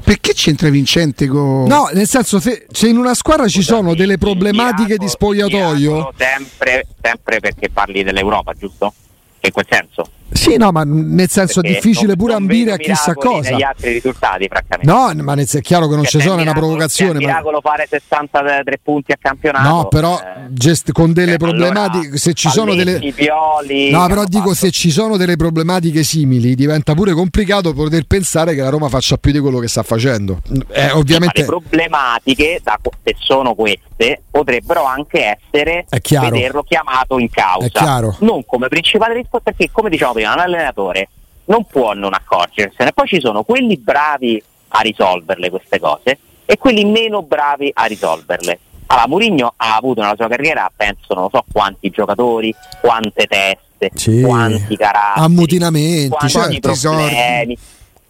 [0.05, 1.65] Perché c'entra Vincente con...
[1.65, 6.87] No, nel senso, se, se in una squadra ci sono delle problematiche di spogliatoio, Sempre,
[7.01, 8.93] sempre perché parli dell'Europa, giusto?
[9.41, 10.11] In quel senso.
[10.33, 13.51] Sì, no, ma nel senso è difficile pure ambire a chissà cosa.
[13.51, 14.91] Negli altri risultati, francamente.
[14.91, 17.19] No, ma è chiaro che non Cioè, ci sono, è una provocazione.
[17.19, 17.27] è Ma...
[17.29, 19.69] miracolo fare 63 punti a campionato.
[19.69, 22.99] No, però eh, gest- con delle eh, problematiche, allora, se ci sono delle...
[23.15, 28.05] Pioli, No, però dico fatto- se ci sono delle problematiche simili diventa pure complicato poter
[28.07, 30.41] pensare che la Roma faccia più di quello che sta facendo.
[30.73, 37.31] Eh, Ma ovviamente le problematiche, da- se sono queste, potrebbero anche essere vederlo chiamato in
[37.31, 37.67] causa.
[37.67, 38.17] È chiaro.
[38.21, 41.09] Non come principale risposta, perché come diciamo prima, un allenatore
[41.47, 42.93] non può non accorgersene.
[42.93, 48.59] Poi ci sono quelli bravi a risolverle queste cose e quelli meno bravi a risolverle.
[48.87, 53.91] Allora, Mourinho ha avuto nella sua carriera, penso, non lo so quanti giocatori, quante teste,
[53.95, 54.21] Sì.
[54.23, 56.61] quanti caratteri, ammutinamenti, quanti certo.
[56.61, 57.59] problemi,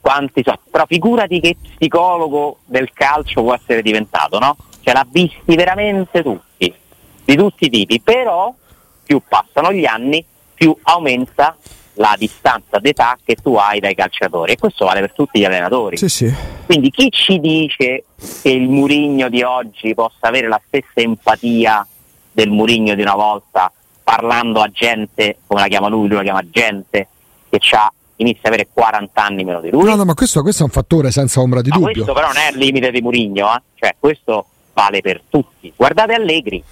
[0.01, 0.59] quanti so.
[0.71, 4.57] Però figurati che psicologo del calcio può essere diventato, no?
[4.81, 6.75] Cioè l'ha visti veramente tutti,
[7.25, 8.53] di tutti i tipi, però
[9.05, 11.57] più passano gli anni, più aumenta
[11.95, 15.97] la distanza d'età che tu hai dai calciatori e questo vale per tutti gli allenatori.
[15.97, 16.35] Sì, sì.
[16.67, 18.05] Quindi chi ci dice
[18.43, 21.87] che il Murigno di oggi possa avere la stessa empatia
[22.33, 23.71] del Murigno di una volta,
[24.03, 27.09] parlando a gente, come la chiama lui, lui la chiama gente,
[27.49, 29.85] che c'ha, inizia ad avere 40 anni meno di lui?
[29.85, 31.93] No, no, ma questo, questo è un fattore senza ombra di Ma dubbio.
[31.93, 33.63] questo però non è il limite di Murigno, eh?
[33.75, 35.73] cioè questo vale per tutti.
[35.77, 36.63] Guardate Allegri,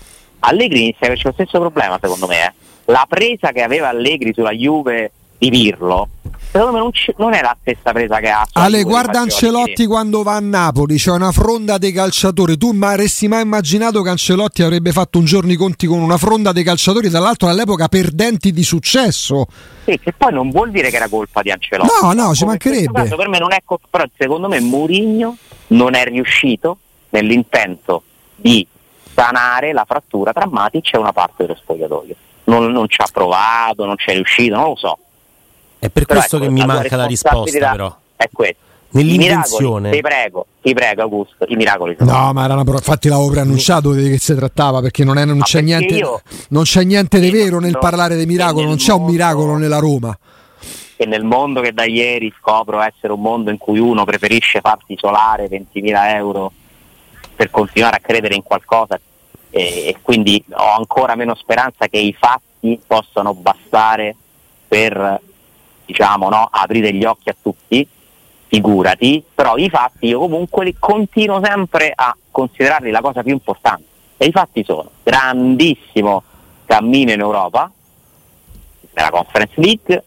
[0.41, 2.53] Allegri inizia a averci lo stesso problema secondo me, eh.
[2.87, 6.09] La presa che aveva Allegri sulla Juve di Pirlo,
[6.53, 8.47] secondo me non, c- non è la stessa presa che ha.
[8.53, 9.21] Ale, guarda.
[9.21, 12.57] Ancelotti quando va a Napoli, c'è una fronda dei calciatori.
[12.57, 16.17] Tu ma avresti mai immaginato che Ancelotti avrebbe fatto un giorno i conti con una
[16.17, 19.47] fronda dei calciatori, tra l'altro all'epoca perdenti di successo?
[19.85, 21.91] Sì, che poi non vuol dire che era colpa di Ancelotti.
[22.03, 23.17] No, no, ci Come mancherebbe.
[23.17, 25.37] per me non è colpa, però secondo me Mourinho
[25.69, 26.79] non è riuscito
[27.11, 28.03] nell'intento
[28.37, 28.65] di
[29.15, 32.15] sanare la frattura tra Matic e una parte dello spogliatoio.
[32.45, 34.99] Non, non ci ha provato, non ci è riuscito, non lo so.
[35.79, 37.97] È per Però questo ecco, che mi la manca la risposta, però.
[38.17, 38.57] È questo.
[38.95, 39.89] Nell'invenzione.
[39.89, 42.11] I miracoli, ti prego, ti prego Augusto, i miracoli sono.
[42.13, 45.25] No, ma era una pro- infatti l'avevo preannunciato di che si trattava perché non, è-
[45.25, 48.67] non c'è, perché niente, io- non c'è niente di vero nel non- parlare dei miracoli,
[48.67, 50.17] non c'è un miracolo nella Roma.
[50.95, 54.93] che nel mondo che da ieri scopro essere un mondo in cui uno preferisce farsi
[54.93, 56.53] isolare 20.000 euro
[57.35, 59.01] per continuare a credere in qualcosa
[59.55, 64.17] e, quindi ho ancora meno speranza che i fatti possano bastare
[64.67, 65.21] per
[65.85, 66.49] diciamo, no?
[66.51, 67.87] aprite gli occhi a tutti,
[68.47, 73.85] figurati, però i fatti io comunque li continuo sempre a considerarli la cosa più importante.
[74.17, 76.23] E i fatti sono grandissimo
[76.65, 77.71] cammino in Europa,
[78.95, 80.05] nella Conference League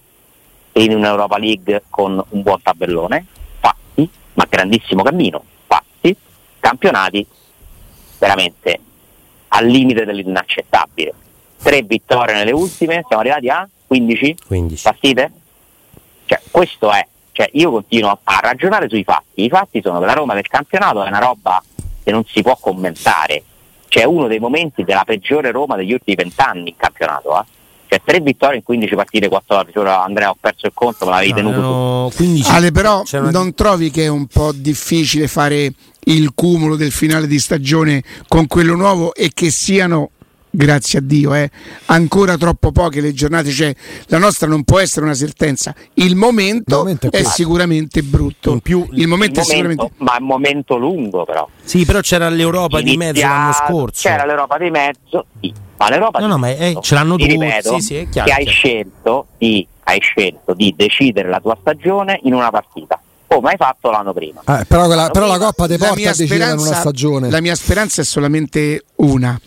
[0.71, 3.25] e in un'Europa League con un buon tabellone,
[3.59, 6.15] fatti, ma grandissimo cammino, fatti,
[6.59, 7.25] campionati
[8.17, 8.79] veramente
[9.55, 11.13] al limite dell'inaccettabile.
[11.61, 14.83] Tre vittorie nelle ultime, siamo arrivati a 15, 15.
[14.83, 15.31] partite?
[16.25, 19.43] Cioè, questo è, cioè, io continuo a ragionare sui fatti.
[19.43, 21.63] I fatti sono che la Roma del campionato è una roba
[22.03, 23.43] che non si può commentare.
[23.87, 27.39] C'è uno dei momenti della peggiore Roma degli ultimi vent'anni in campionato.
[27.39, 27.43] Eh?
[27.87, 29.77] Cioè, tre vittorie in 15 partite, 14.
[29.77, 31.61] Ora Andrea ho perso il conto, me l'avevi No, tenuto tu.
[31.61, 32.51] erano 15.
[32.51, 35.71] Ale, però non trovi che è un po' difficile fare
[36.05, 40.11] il cumulo del finale di stagione con quello nuovo e che siano,
[40.49, 41.49] grazie a Dio, eh,
[41.87, 43.51] ancora troppo poche le giornate?
[43.51, 43.75] Cioè,
[44.07, 45.73] la nostra non può essere una sentenza.
[45.95, 48.51] Il momento, Il momento è è, sicuramente brutto.
[48.51, 49.81] In più, il momento Il è sicuramente.
[49.83, 51.47] momento, ma è un momento lungo però.
[51.63, 54.07] Sì, però c'era l'Europa di mezzo l'anno scorso.
[54.07, 55.53] C'era l'Europa di mezzo, sì.
[55.77, 57.95] Ma l'Europa No, di no, ma mezzo, eh, ce l'hanno ti tutti, ripeto, sì, sì,
[57.95, 62.49] è chiaro, che hai scelto, di, hai scelto di decidere la tua stagione in una
[62.49, 62.97] partita,
[63.39, 64.41] come hai fatto l'anno prima.
[64.41, 67.29] Eh, però, quella- però la Coppa La porta decidere in una speranza- stagione.
[67.29, 69.39] La mia speranza è solamente una.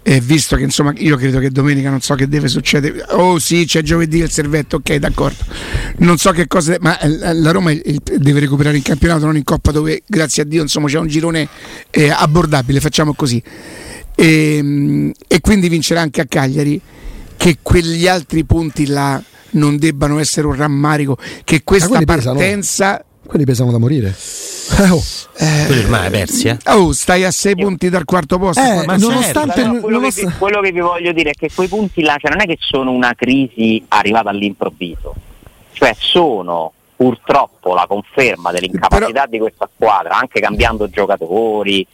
[0.00, 3.04] Eh, visto che insomma io credo che domenica non so che deve succedere.
[3.10, 5.44] Oh sì, c'è giovedì il servetto, ok, d'accordo.
[5.98, 6.76] Non so che cosa.
[6.80, 10.62] Ma eh, la Roma deve recuperare in campionato, non in Coppa, dove grazie a Dio
[10.62, 11.46] insomma c'è un girone
[11.90, 13.42] eh, abbordabile, facciamo così.
[14.14, 16.80] E, e quindi vincerà anche a Cagliari.
[17.36, 23.04] Che quegli altri punti là non debbano essere un rammarico, che questa partenza.
[23.28, 24.08] Quelli pesano da morire.
[24.78, 25.02] Eh, oh.
[25.66, 26.56] Quelli ormai hai persi, eh.
[26.68, 28.62] Oh, stai a sei punti dal quarto posto.
[28.62, 29.70] Eh, ma nonostante, certo.
[29.70, 32.16] Però quello, che vi, nonost- quello che vi voglio dire è che quei punti là
[32.18, 35.14] cioè non è che sono una crisi arrivata all'improvviso,
[35.72, 41.86] cioè sono purtroppo la conferma dell'incapacità di questa squadra, anche cambiando giocatori,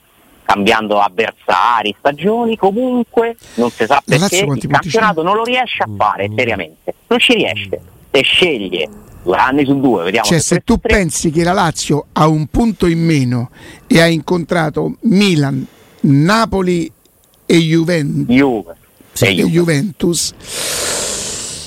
[0.44, 6.30] cambiando avversari, stagioni, comunque non si sa perché il campionato non lo riesce a fare
[6.32, 7.80] seriamente, non ci riesce,
[8.12, 8.88] se sceglie
[9.32, 12.46] anni su due, vediamo Cioè, se se tu tre- pensi che la Lazio ha un
[12.48, 13.50] punto in meno
[13.86, 15.66] e ha incontrato Milan,
[16.00, 16.90] Napoli
[17.46, 18.76] e, Juven- Juve,
[19.12, 19.50] Sì, e Juve.
[19.50, 20.32] Juventus,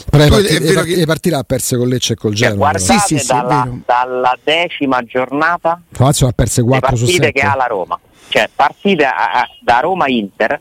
[0.09, 2.49] però Poi partite, è vero che- le partite ha perse con Lecce e col Cioè,
[2.49, 2.57] Genoa.
[2.71, 6.95] guardate Sì, sì, sì, è dalla, dalla decima giornata La Lazio ha perse le 4
[6.95, 7.39] su partite 7.
[7.39, 10.59] che ha la Roma, cioè partite a- a- da Roma-Inter,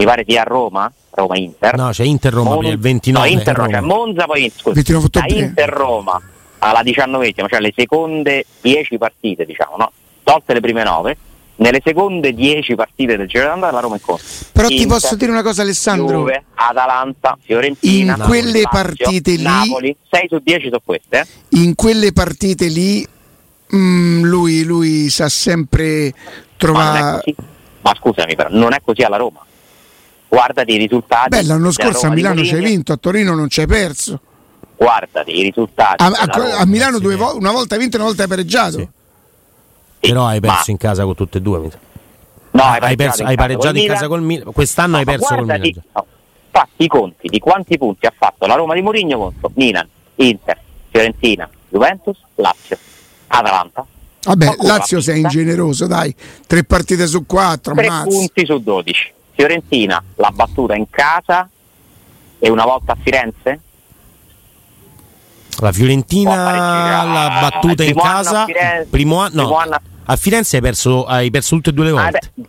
[0.00, 1.76] mi pare sia a Roma, Roma-Inter.
[1.76, 3.70] No, c'è Inter-Roma Mon- il 29 No, Inter, Roma.
[3.70, 5.44] cioè Monza poi scusa, 29 da ottobre.
[5.44, 6.22] Inter-Roma
[6.60, 9.92] alla diciannovesima, cioè le seconde 10 partite, diciamo, no?
[10.22, 11.16] tolte le prime 9,
[11.56, 14.24] nelle seconde 10 partite del Giro d'Andata la Roma è contro.
[14.52, 16.18] Però ti Inter, posso dire una cosa, Alessandro.
[16.20, 21.58] Juve, Atalanta, Fiorentina, In quelle Lazio, partite lì- Napoli, 6 su 10 sono queste, eh?
[21.60, 23.06] In quelle partite lì,
[23.74, 27.20] mm, lui, lui sa sempre Ma, non è trovare.
[27.22, 27.34] così.
[27.82, 29.40] Ma scusami, però non è così alla Roma.
[30.30, 31.28] Guardati i risultati.
[31.30, 34.20] Beh, l'anno scorso a Milano ci hai vinto, a Torino non ci hai perso.
[34.76, 36.02] Guardati i risultati.
[36.02, 38.78] A, a- a Milano sì, vo- una volta hai vinto e una volta hai pareggiato.
[38.78, 38.88] Sì.
[40.02, 41.58] Sì, Però hai perso ma- in casa con tutte e due.
[41.58, 43.94] No, hai, pareggiato perso- in hai casa pareggiato in Milan.
[43.96, 44.52] casa col Milan.
[44.52, 45.82] Quest'anno hai No, perso col Milan.
[45.94, 46.06] no,
[46.50, 50.58] fatti i conti di quanti punti ha fatto la Roma di Mourinho contro Milan, Inter,
[50.90, 52.78] Fiorentina, Juventus, Lazio,
[53.26, 53.84] Atalanta.
[54.22, 56.14] Vabbè, Lazio sei ingeneroso, dai.
[56.46, 58.06] Tre partite su quattro, 3 ammazza.
[58.08, 59.12] punti su 12.
[59.44, 61.48] Fiorentina l'ha battuta in casa
[62.38, 63.60] e una volta a Firenze?
[65.60, 68.42] La Fiorentina l'ha battuta in casa.
[68.42, 71.72] a Firenze- Primo anno, primo no, anno a- Firenze hai perso, hai perso tutte e
[71.72, 72.18] due le Ah, volte.
[72.34, 72.42] beh,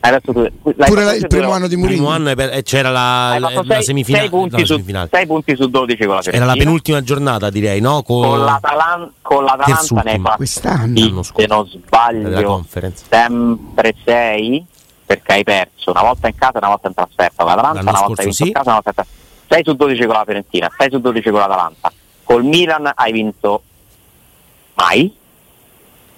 [0.00, 2.08] hai perso tu- l'hai Pure la- il primo anno di Il primo Mourinho.
[2.08, 4.22] anno hai per- eh, c'era la, la, la semifinale.
[4.24, 6.46] sei punti no, punti su 12 con la Era Fiorentina.
[6.46, 8.02] la penultima giornata, direi, no?
[8.02, 11.22] Con, con l'Atalan- con l'Atalanta ne hai fatti, Quest'anno.
[11.22, 12.64] Se non sbaglio,
[13.10, 14.66] sempre 6
[15.10, 17.90] perché hai perso una volta in casa e una volta in trasferta con l'Atalanta, L'anno
[17.90, 18.46] una volta vinto sì.
[18.46, 19.54] in casa, una volta in trasferta.
[19.54, 21.92] 6 su 12 con la Fiorentina, 6 su 12 con l'Atalanta.
[22.22, 23.62] Col Milan hai vinto
[24.74, 25.12] mai,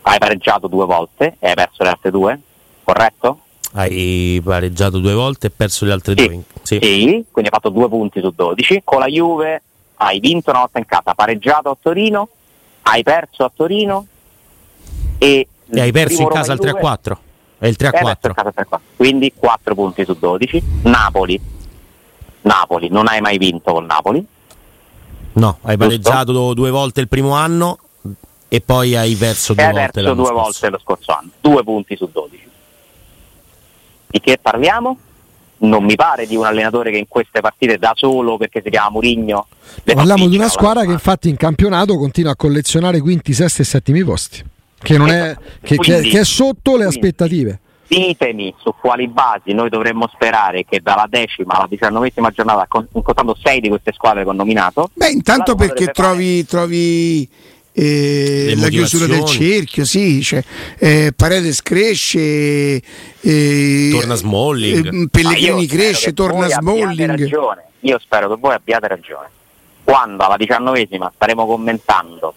[0.03, 2.39] hai pareggiato due volte e hai perso le altre due,
[2.85, 3.39] corretto?
[3.73, 6.27] Hai pareggiato due volte e perso le altre Sì.
[6.27, 6.43] due.
[6.61, 6.79] Sì.
[6.83, 8.83] Sì, quindi hai fatto due punti su 12.
[8.85, 9.63] Con la Juve
[9.97, 12.29] hai vinto una volta in casa, pareggiato a Torino,
[12.83, 14.05] hai perso a Torino
[15.17, 17.19] e, E hai perso in casa il 3 a Juve- 4.
[17.63, 18.29] È il 3 a e hai perso 4.
[18.29, 18.87] in casa il 3 a 4.
[18.97, 20.63] Quindi 4 punti su 12.
[20.83, 21.41] Napoli,
[22.41, 24.27] Napoli, non hai mai vinto con Napoli.
[25.35, 27.79] No, hai pareggiato due volte il primo anno
[28.49, 31.31] e poi hai perso due hai volte perso due volte lo scorso anno.
[31.41, 32.51] Due punti su 12.
[34.09, 34.99] Di che parliamo?
[35.59, 38.91] non mi pare di un allenatore che in queste partite da solo perché si chiama
[38.91, 39.47] Murigno.
[39.85, 44.03] Parliamo di una squadra che infatti in campionato continua a collezionare quinti, sesti e settimi
[44.03, 44.43] posti,
[44.83, 47.59] che, non è, che, Quindi- che- che è sotto le quindi- aspettative.
[47.87, 53.37] Ditemi su quali basi noi dovremmo sperare che dalla decima alla diciannovesima giornata, con- incontrando
[53.43, 57.29] sei di queste squadre che ho nominato, Beh, intanto perché trovi, trovi
[57.75, 60.43] eh, la chiusura del cerchio, sì, cioè,
[60.79, 62.81] eh, Paredes cresce,
[63.21, 64.87] eh, Torna Smalling.
[64.87, 67.29] eh, Pellegrini cresce, che torna Smalling.
[67.81, 69.29] Io spero che voi abbiate ragione.
[69.85, 72.35] Quando alla diciannovesima staremo commentando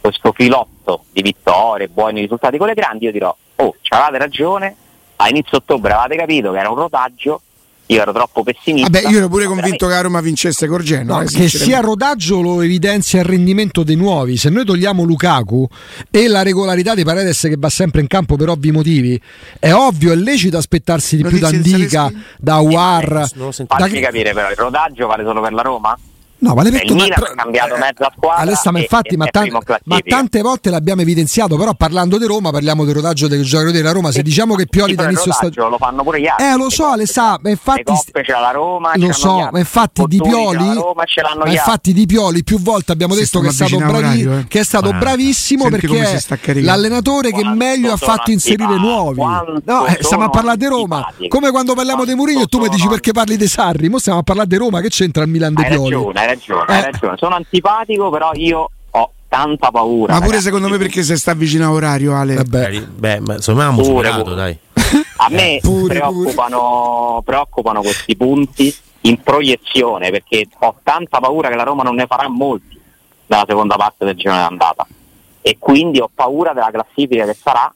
[0.00, 4.74] questo filotto di vittorie, buoni risultati con le grandi, io dirò, oh, ci avevate ragione,
[5.16, 7.40] a inizio ottobre avevate capito che era un rodaggio,
[7.86, 8.88] io ero troppo pessimista.
[8.88, 11.16] Vabbè, io ero pure convinto che la Roma vincesse col Genoa.
[11.18, 14.36] No, eh, che sia rodaggio lo evidenzia il rendimento dei nuovi.
[14.36, 15.66] Se noi togliamo Lukaku
[16.08, 19.20] e la regolarità di Paredes che va sempre in campo per ovvi motivi,
[19.58, 22.24] è ovvio, è lecito aspettarsi di più da Notizie di Indica, Zaleschi?
[22.38, 23.12] da War.
[23.34, 23.76] Non lo sento.
[23.76, 25.98] da- Fammi capire però, il rodaggio vale solo per la Roma?
[26.40, 29.16] No, vale per il tu- ma- però- ha cambiato mezza squadra Alessa, ma infatti, e-
[29.16, 29.50] ma, tan-
[29.84, 33.92] ma tante volte l'abbiamo evidenziato, però parlando di Roma parliamo del rodaggio dei giocatori della
[33.92, 34.10] Roma.
[34.10, 35.70] Se diciamo che Pioli Sì, da inizio stagione...
[35.70, 36.46] lo fanno pure gli altri.
[36.46, 37.82] Eh, lo so, Alessà, ma infatti...
[37.84, 42.06] l'ha la Roma, Lo so, ma infatti Di Pioli, Roma, ce l'hanno ma infatti Di
[42.06, 44.44] Pioli più volte abbiamo Si detto che è stato, bravi- orario, eh.
[44.48, 45.04] che è stato Guarda.
[45.06, 49.20] bravissimo Senti perché è l'allenatore che meglio ha fatto inserire nuovi.
[49.64, 51.06] No, eh, stiamo a parlare di Roma.
[51.28, 53.88] Come quando parliamo di Mourinho e tu mi dici perché parli di Sarri.
[53.88, 55.94] Mo stiamo a parlare di Roma, che c'entra il Milan di Pioli?
[56.30, 56.74] Ragione, hai ragione, Eh.
[56.86, 57.16] hai ragione.
[57.16, 60.12] Sono antipatico, però io ho tanta paura.
[60.12, 60.46] Ma pure ragazzi.
[60.46, 62.34] secondo me perché si sta vicino a orario, Ale.
[62.34, 62.80] Vabbè.
[62.82, 64.34] Beh, ma abbiamo Pure, superato, pure.
[64.34, 64.58] dai.
[65.16, 71.62] A me Pure, preoccupano, preoccupano questi punti in proiezione perché ho tanta paura che la
[71.62, 72.78] Roma non ne farà molti
[73.26, 74.86] nella seconda parte del girone d'andata
[75.42, 77.72] e quindi ho paura della classifica che sarà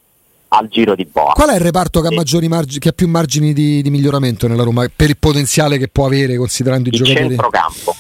[0.49, 1.33] al giro di boa.
[1.33, 4.63] Qual è il reparto che ha, margini, che ha più margini di, di miglioramento nella
[4.65, 7.29] Roma per il potenziale che può avere considerando i Il giocatori?
[7.29, 7.97] centrocampo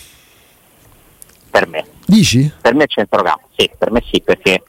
[1.54, 1.84] per me.
[2.04, 2.50] Dici?
[2.60, 4.60] Per me è centrocampo, sì, per me sì, perché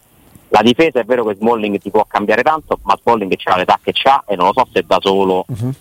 [0.49, 3.91] la difesa è vero che Smalling ti può cambiare tanto, ma Smalling c'ha l'età che
[3.91, 5.73] c'ha e non lo so se da solo Mhm.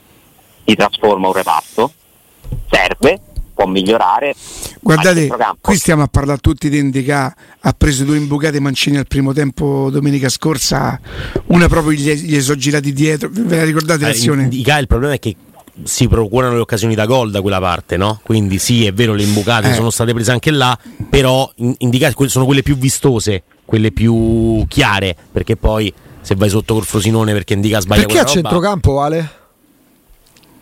[0.65, 1.93] si trasforma un reparto.
[2.71, 3.21] Serve,
[3.55, 4.35] può migliorare.
[4.81, 5.29] Guardate,
[5.61, 9.91] qui stiamo a parlare tutti di Indica, ha preso due imbucate Mancini al primo tempo
[9.91, 10.99] domenica scorsa,
[11.47, 14.45] una proprio gli, gli sono girati dietro, ve la ricordate Eh, l'azione?
[14.45, 15.37] Indica il problema è che
[15.83, 18.21] si procurano le occasioni da gol da quella parte, no?
[18.23, 19.73] Quindi sì, è vero, le imbucate Eh.
[19.75, 20.77] sono state prese anche là,
[21.11, 26.49] però in- Indica que- sono quelle più vistose, quelle più chiare, perché poi se vai
[26.49, 29.31] sotto col Frosinone perché Indica sbaglia Perché a roba, centrocampo, Ale?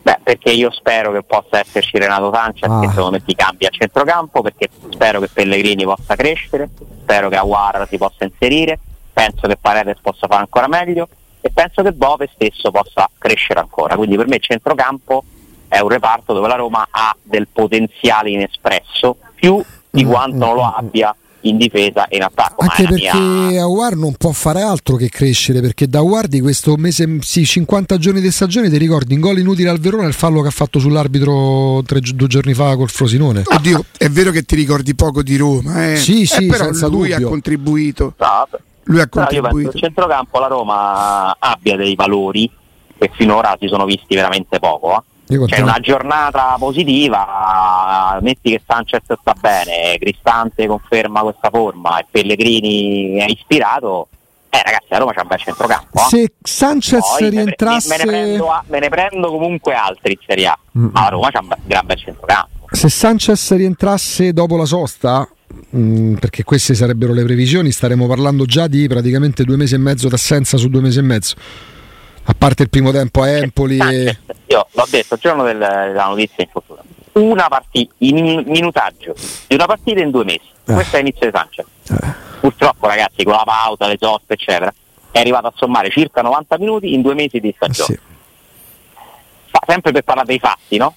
[0.02, 2.80] Beh, perché io spero che possa esserci Renato Sanchez Ah.
[2.80, 6.70] che secondo me ti cambia a centrocampo, perché spero che Pellegrini possa crescere,
[7.02, 8.78] spero che Aguara si possa inserire,
[9.12, 11.06] penso che Paredes possa fare ancora meglio
[11.42, 13.96] e penso che Bove stesso possa crescere ancora.
[13.96, 15.22] Quindi per me il centrocampo
[15.68, 20.64] è un reparto dove la Roma ha del potenziale inespresso, più di quanto non lo
[20.64, 21.14] abbia
[21.44, 22.62] in difesa e in attacco.
[22.64, 26.40] Ma Anche perché mia- Awar non può fare altro che crescere perché da Awar di
[26.40, 30.12] questo mese, sì, 50 giorni di stagione ti ricordi in gol inutile al Verona il
[30.14, 33.42] fallo che ha fatto sull'arbitro tre, due giorni fa col Frosinone.
[33.44, 35.96] Oddio, è vero che ti ricordi poco di Roma, eh?
[35.96, 37.26] Sì, Eh, sì, però senza lui dubbio.
[37.26, 38.14] ha contribuito.
[38.18, 38.48] No,
[38.84, 39.70] Lui ha Però io penso che contribuito.
[39.76, 42.50] il centrocampo la Roma abbia dei valori
[42.98, 44.92] che finora si sono visti veramente poco.
[44.96, 45.02] eh.
[45.32, 52.06] C'è continuo- una giornata positiva, metti che Sanchez sta bene, Cristante conferma questa forma e
[52.10, 54.08] Pellegrini è ispirato.
[54.50, 55.98] Eh ragazzi, la Roma c'ha un bel centrocampo.
[55.98, 56.02] eh.
[56.08, 60.46] Se Sanchez Poi rientrasse me, ne prendo, a- me ne prendo comunque altri in Serie
[60.48, 60.58] A.
[60.78, 60.88] Mm.
[60.92, 62.66] Ma la Roma c'ha un gran bel centrocampo.
[62.70, 65.26] se Sanchez rientrasse dopo la sosta
[65.70, 70.08] mh, perché queste sarebbero le previsioni staremo parlando già di praticamente due mesi e mezzo
[70.08, 71.34] d'assenza su due mesi e mezzo
[72.24, 73.78] a parte il primo tempo a Empoli e...
[73.80, 76.86] Sanchez, io l'ho detto il giorno del- della notizia infortunata.
[77.14, 78.14] Una partita, il
[78.46, 79.14] minutaggio
[79.48, 80.40] di una partita in due mesi.
[80.66, 80.72] Eh.
[80.72, 81.66] Questo è l'inizio di Sanchez.
[82.40, 84.72] Purtroppo, ragazzi, con la pausa, le soste, eccetera,
[85.10, 87.86] è arrivato a sommare circa 90 minuti in due mesi di Eh stagione.
[87.94, 87.98] sì.
[89.50, 90.94] Fa- sempre per parlare dei fatti, no?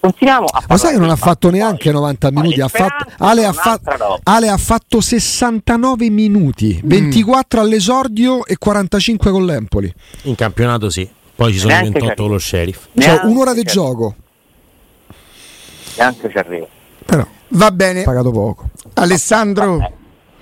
[0.00, 3.10] Continuiamo a Ma sai che non ha fatto neanche Poi- 90 poi minuti, ha fatto,
[3.18, 4.18] Ale, ha sono fa- un'altra roba.
[4.22, 6.88] Ale ha fatto 69 minuti, Mm.
[6.88, 9.92] 24 all'esordio e 45 con l'Empoli.
[10.22, 12.20] in campionato sì, poi ci sono Neanche 28 c'è.
[12.22, 12.78] con lo sheriff.
[12.96, 14.14] Cioè Neanche un'ora di gioco,
[15.96, 16.68] Neanche ci arrivo.
[17.04, 18.68] però Va bene, pagato poco.
[18.94, 19.76] Alessandro.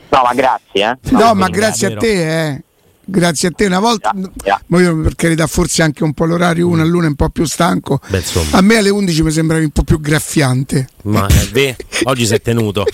[0.08, 1.10] No, ma grazie, eh.
[1.12, 2.64] No, ma vero, grazie a te, eh.
[3.08, 4.12] Grazie a te una volta.
[4.12, 4.64] Grazie.
[4.66, 7.44] Ma io per carità, forse anche un po' l'orario una all'una è un po' più
[7.44, 8.00] stanco.
[8.08, 8.22] Beh.
[8.50, 10.88] A me alle 11 mi sembravi un po' più graffiante.
[11.04, 12.84] Ma è vero, oggi si è tenuto.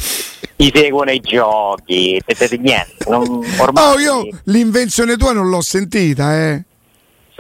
[0.57, 3.09] Ti seguono i giochi, te, te- te- niente.
[3.09, 3.23] Non,
[3.59, 6.63] ormai Oh, io l'invenzione tua non l'ho sentita, eh.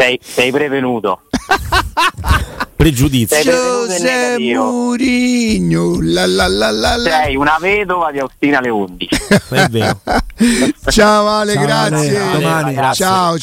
[0.03, 1.21] Sei, sei prevenuto.
[2.75, 3.53] Pregiudizio.
[3.53, 4.37] José.
[4.39, 7.11] Mourinho, la la la la la.
[7.11, 9.09] Sei una vedova di Austina alle 11.
[9.51, 10.01] È vero.
[10.91, 12.19] Ciao Ale, Ciao, Ale, grazie.
[12.19, 12.95] a domani.
[12.95, 13.39] Ciao.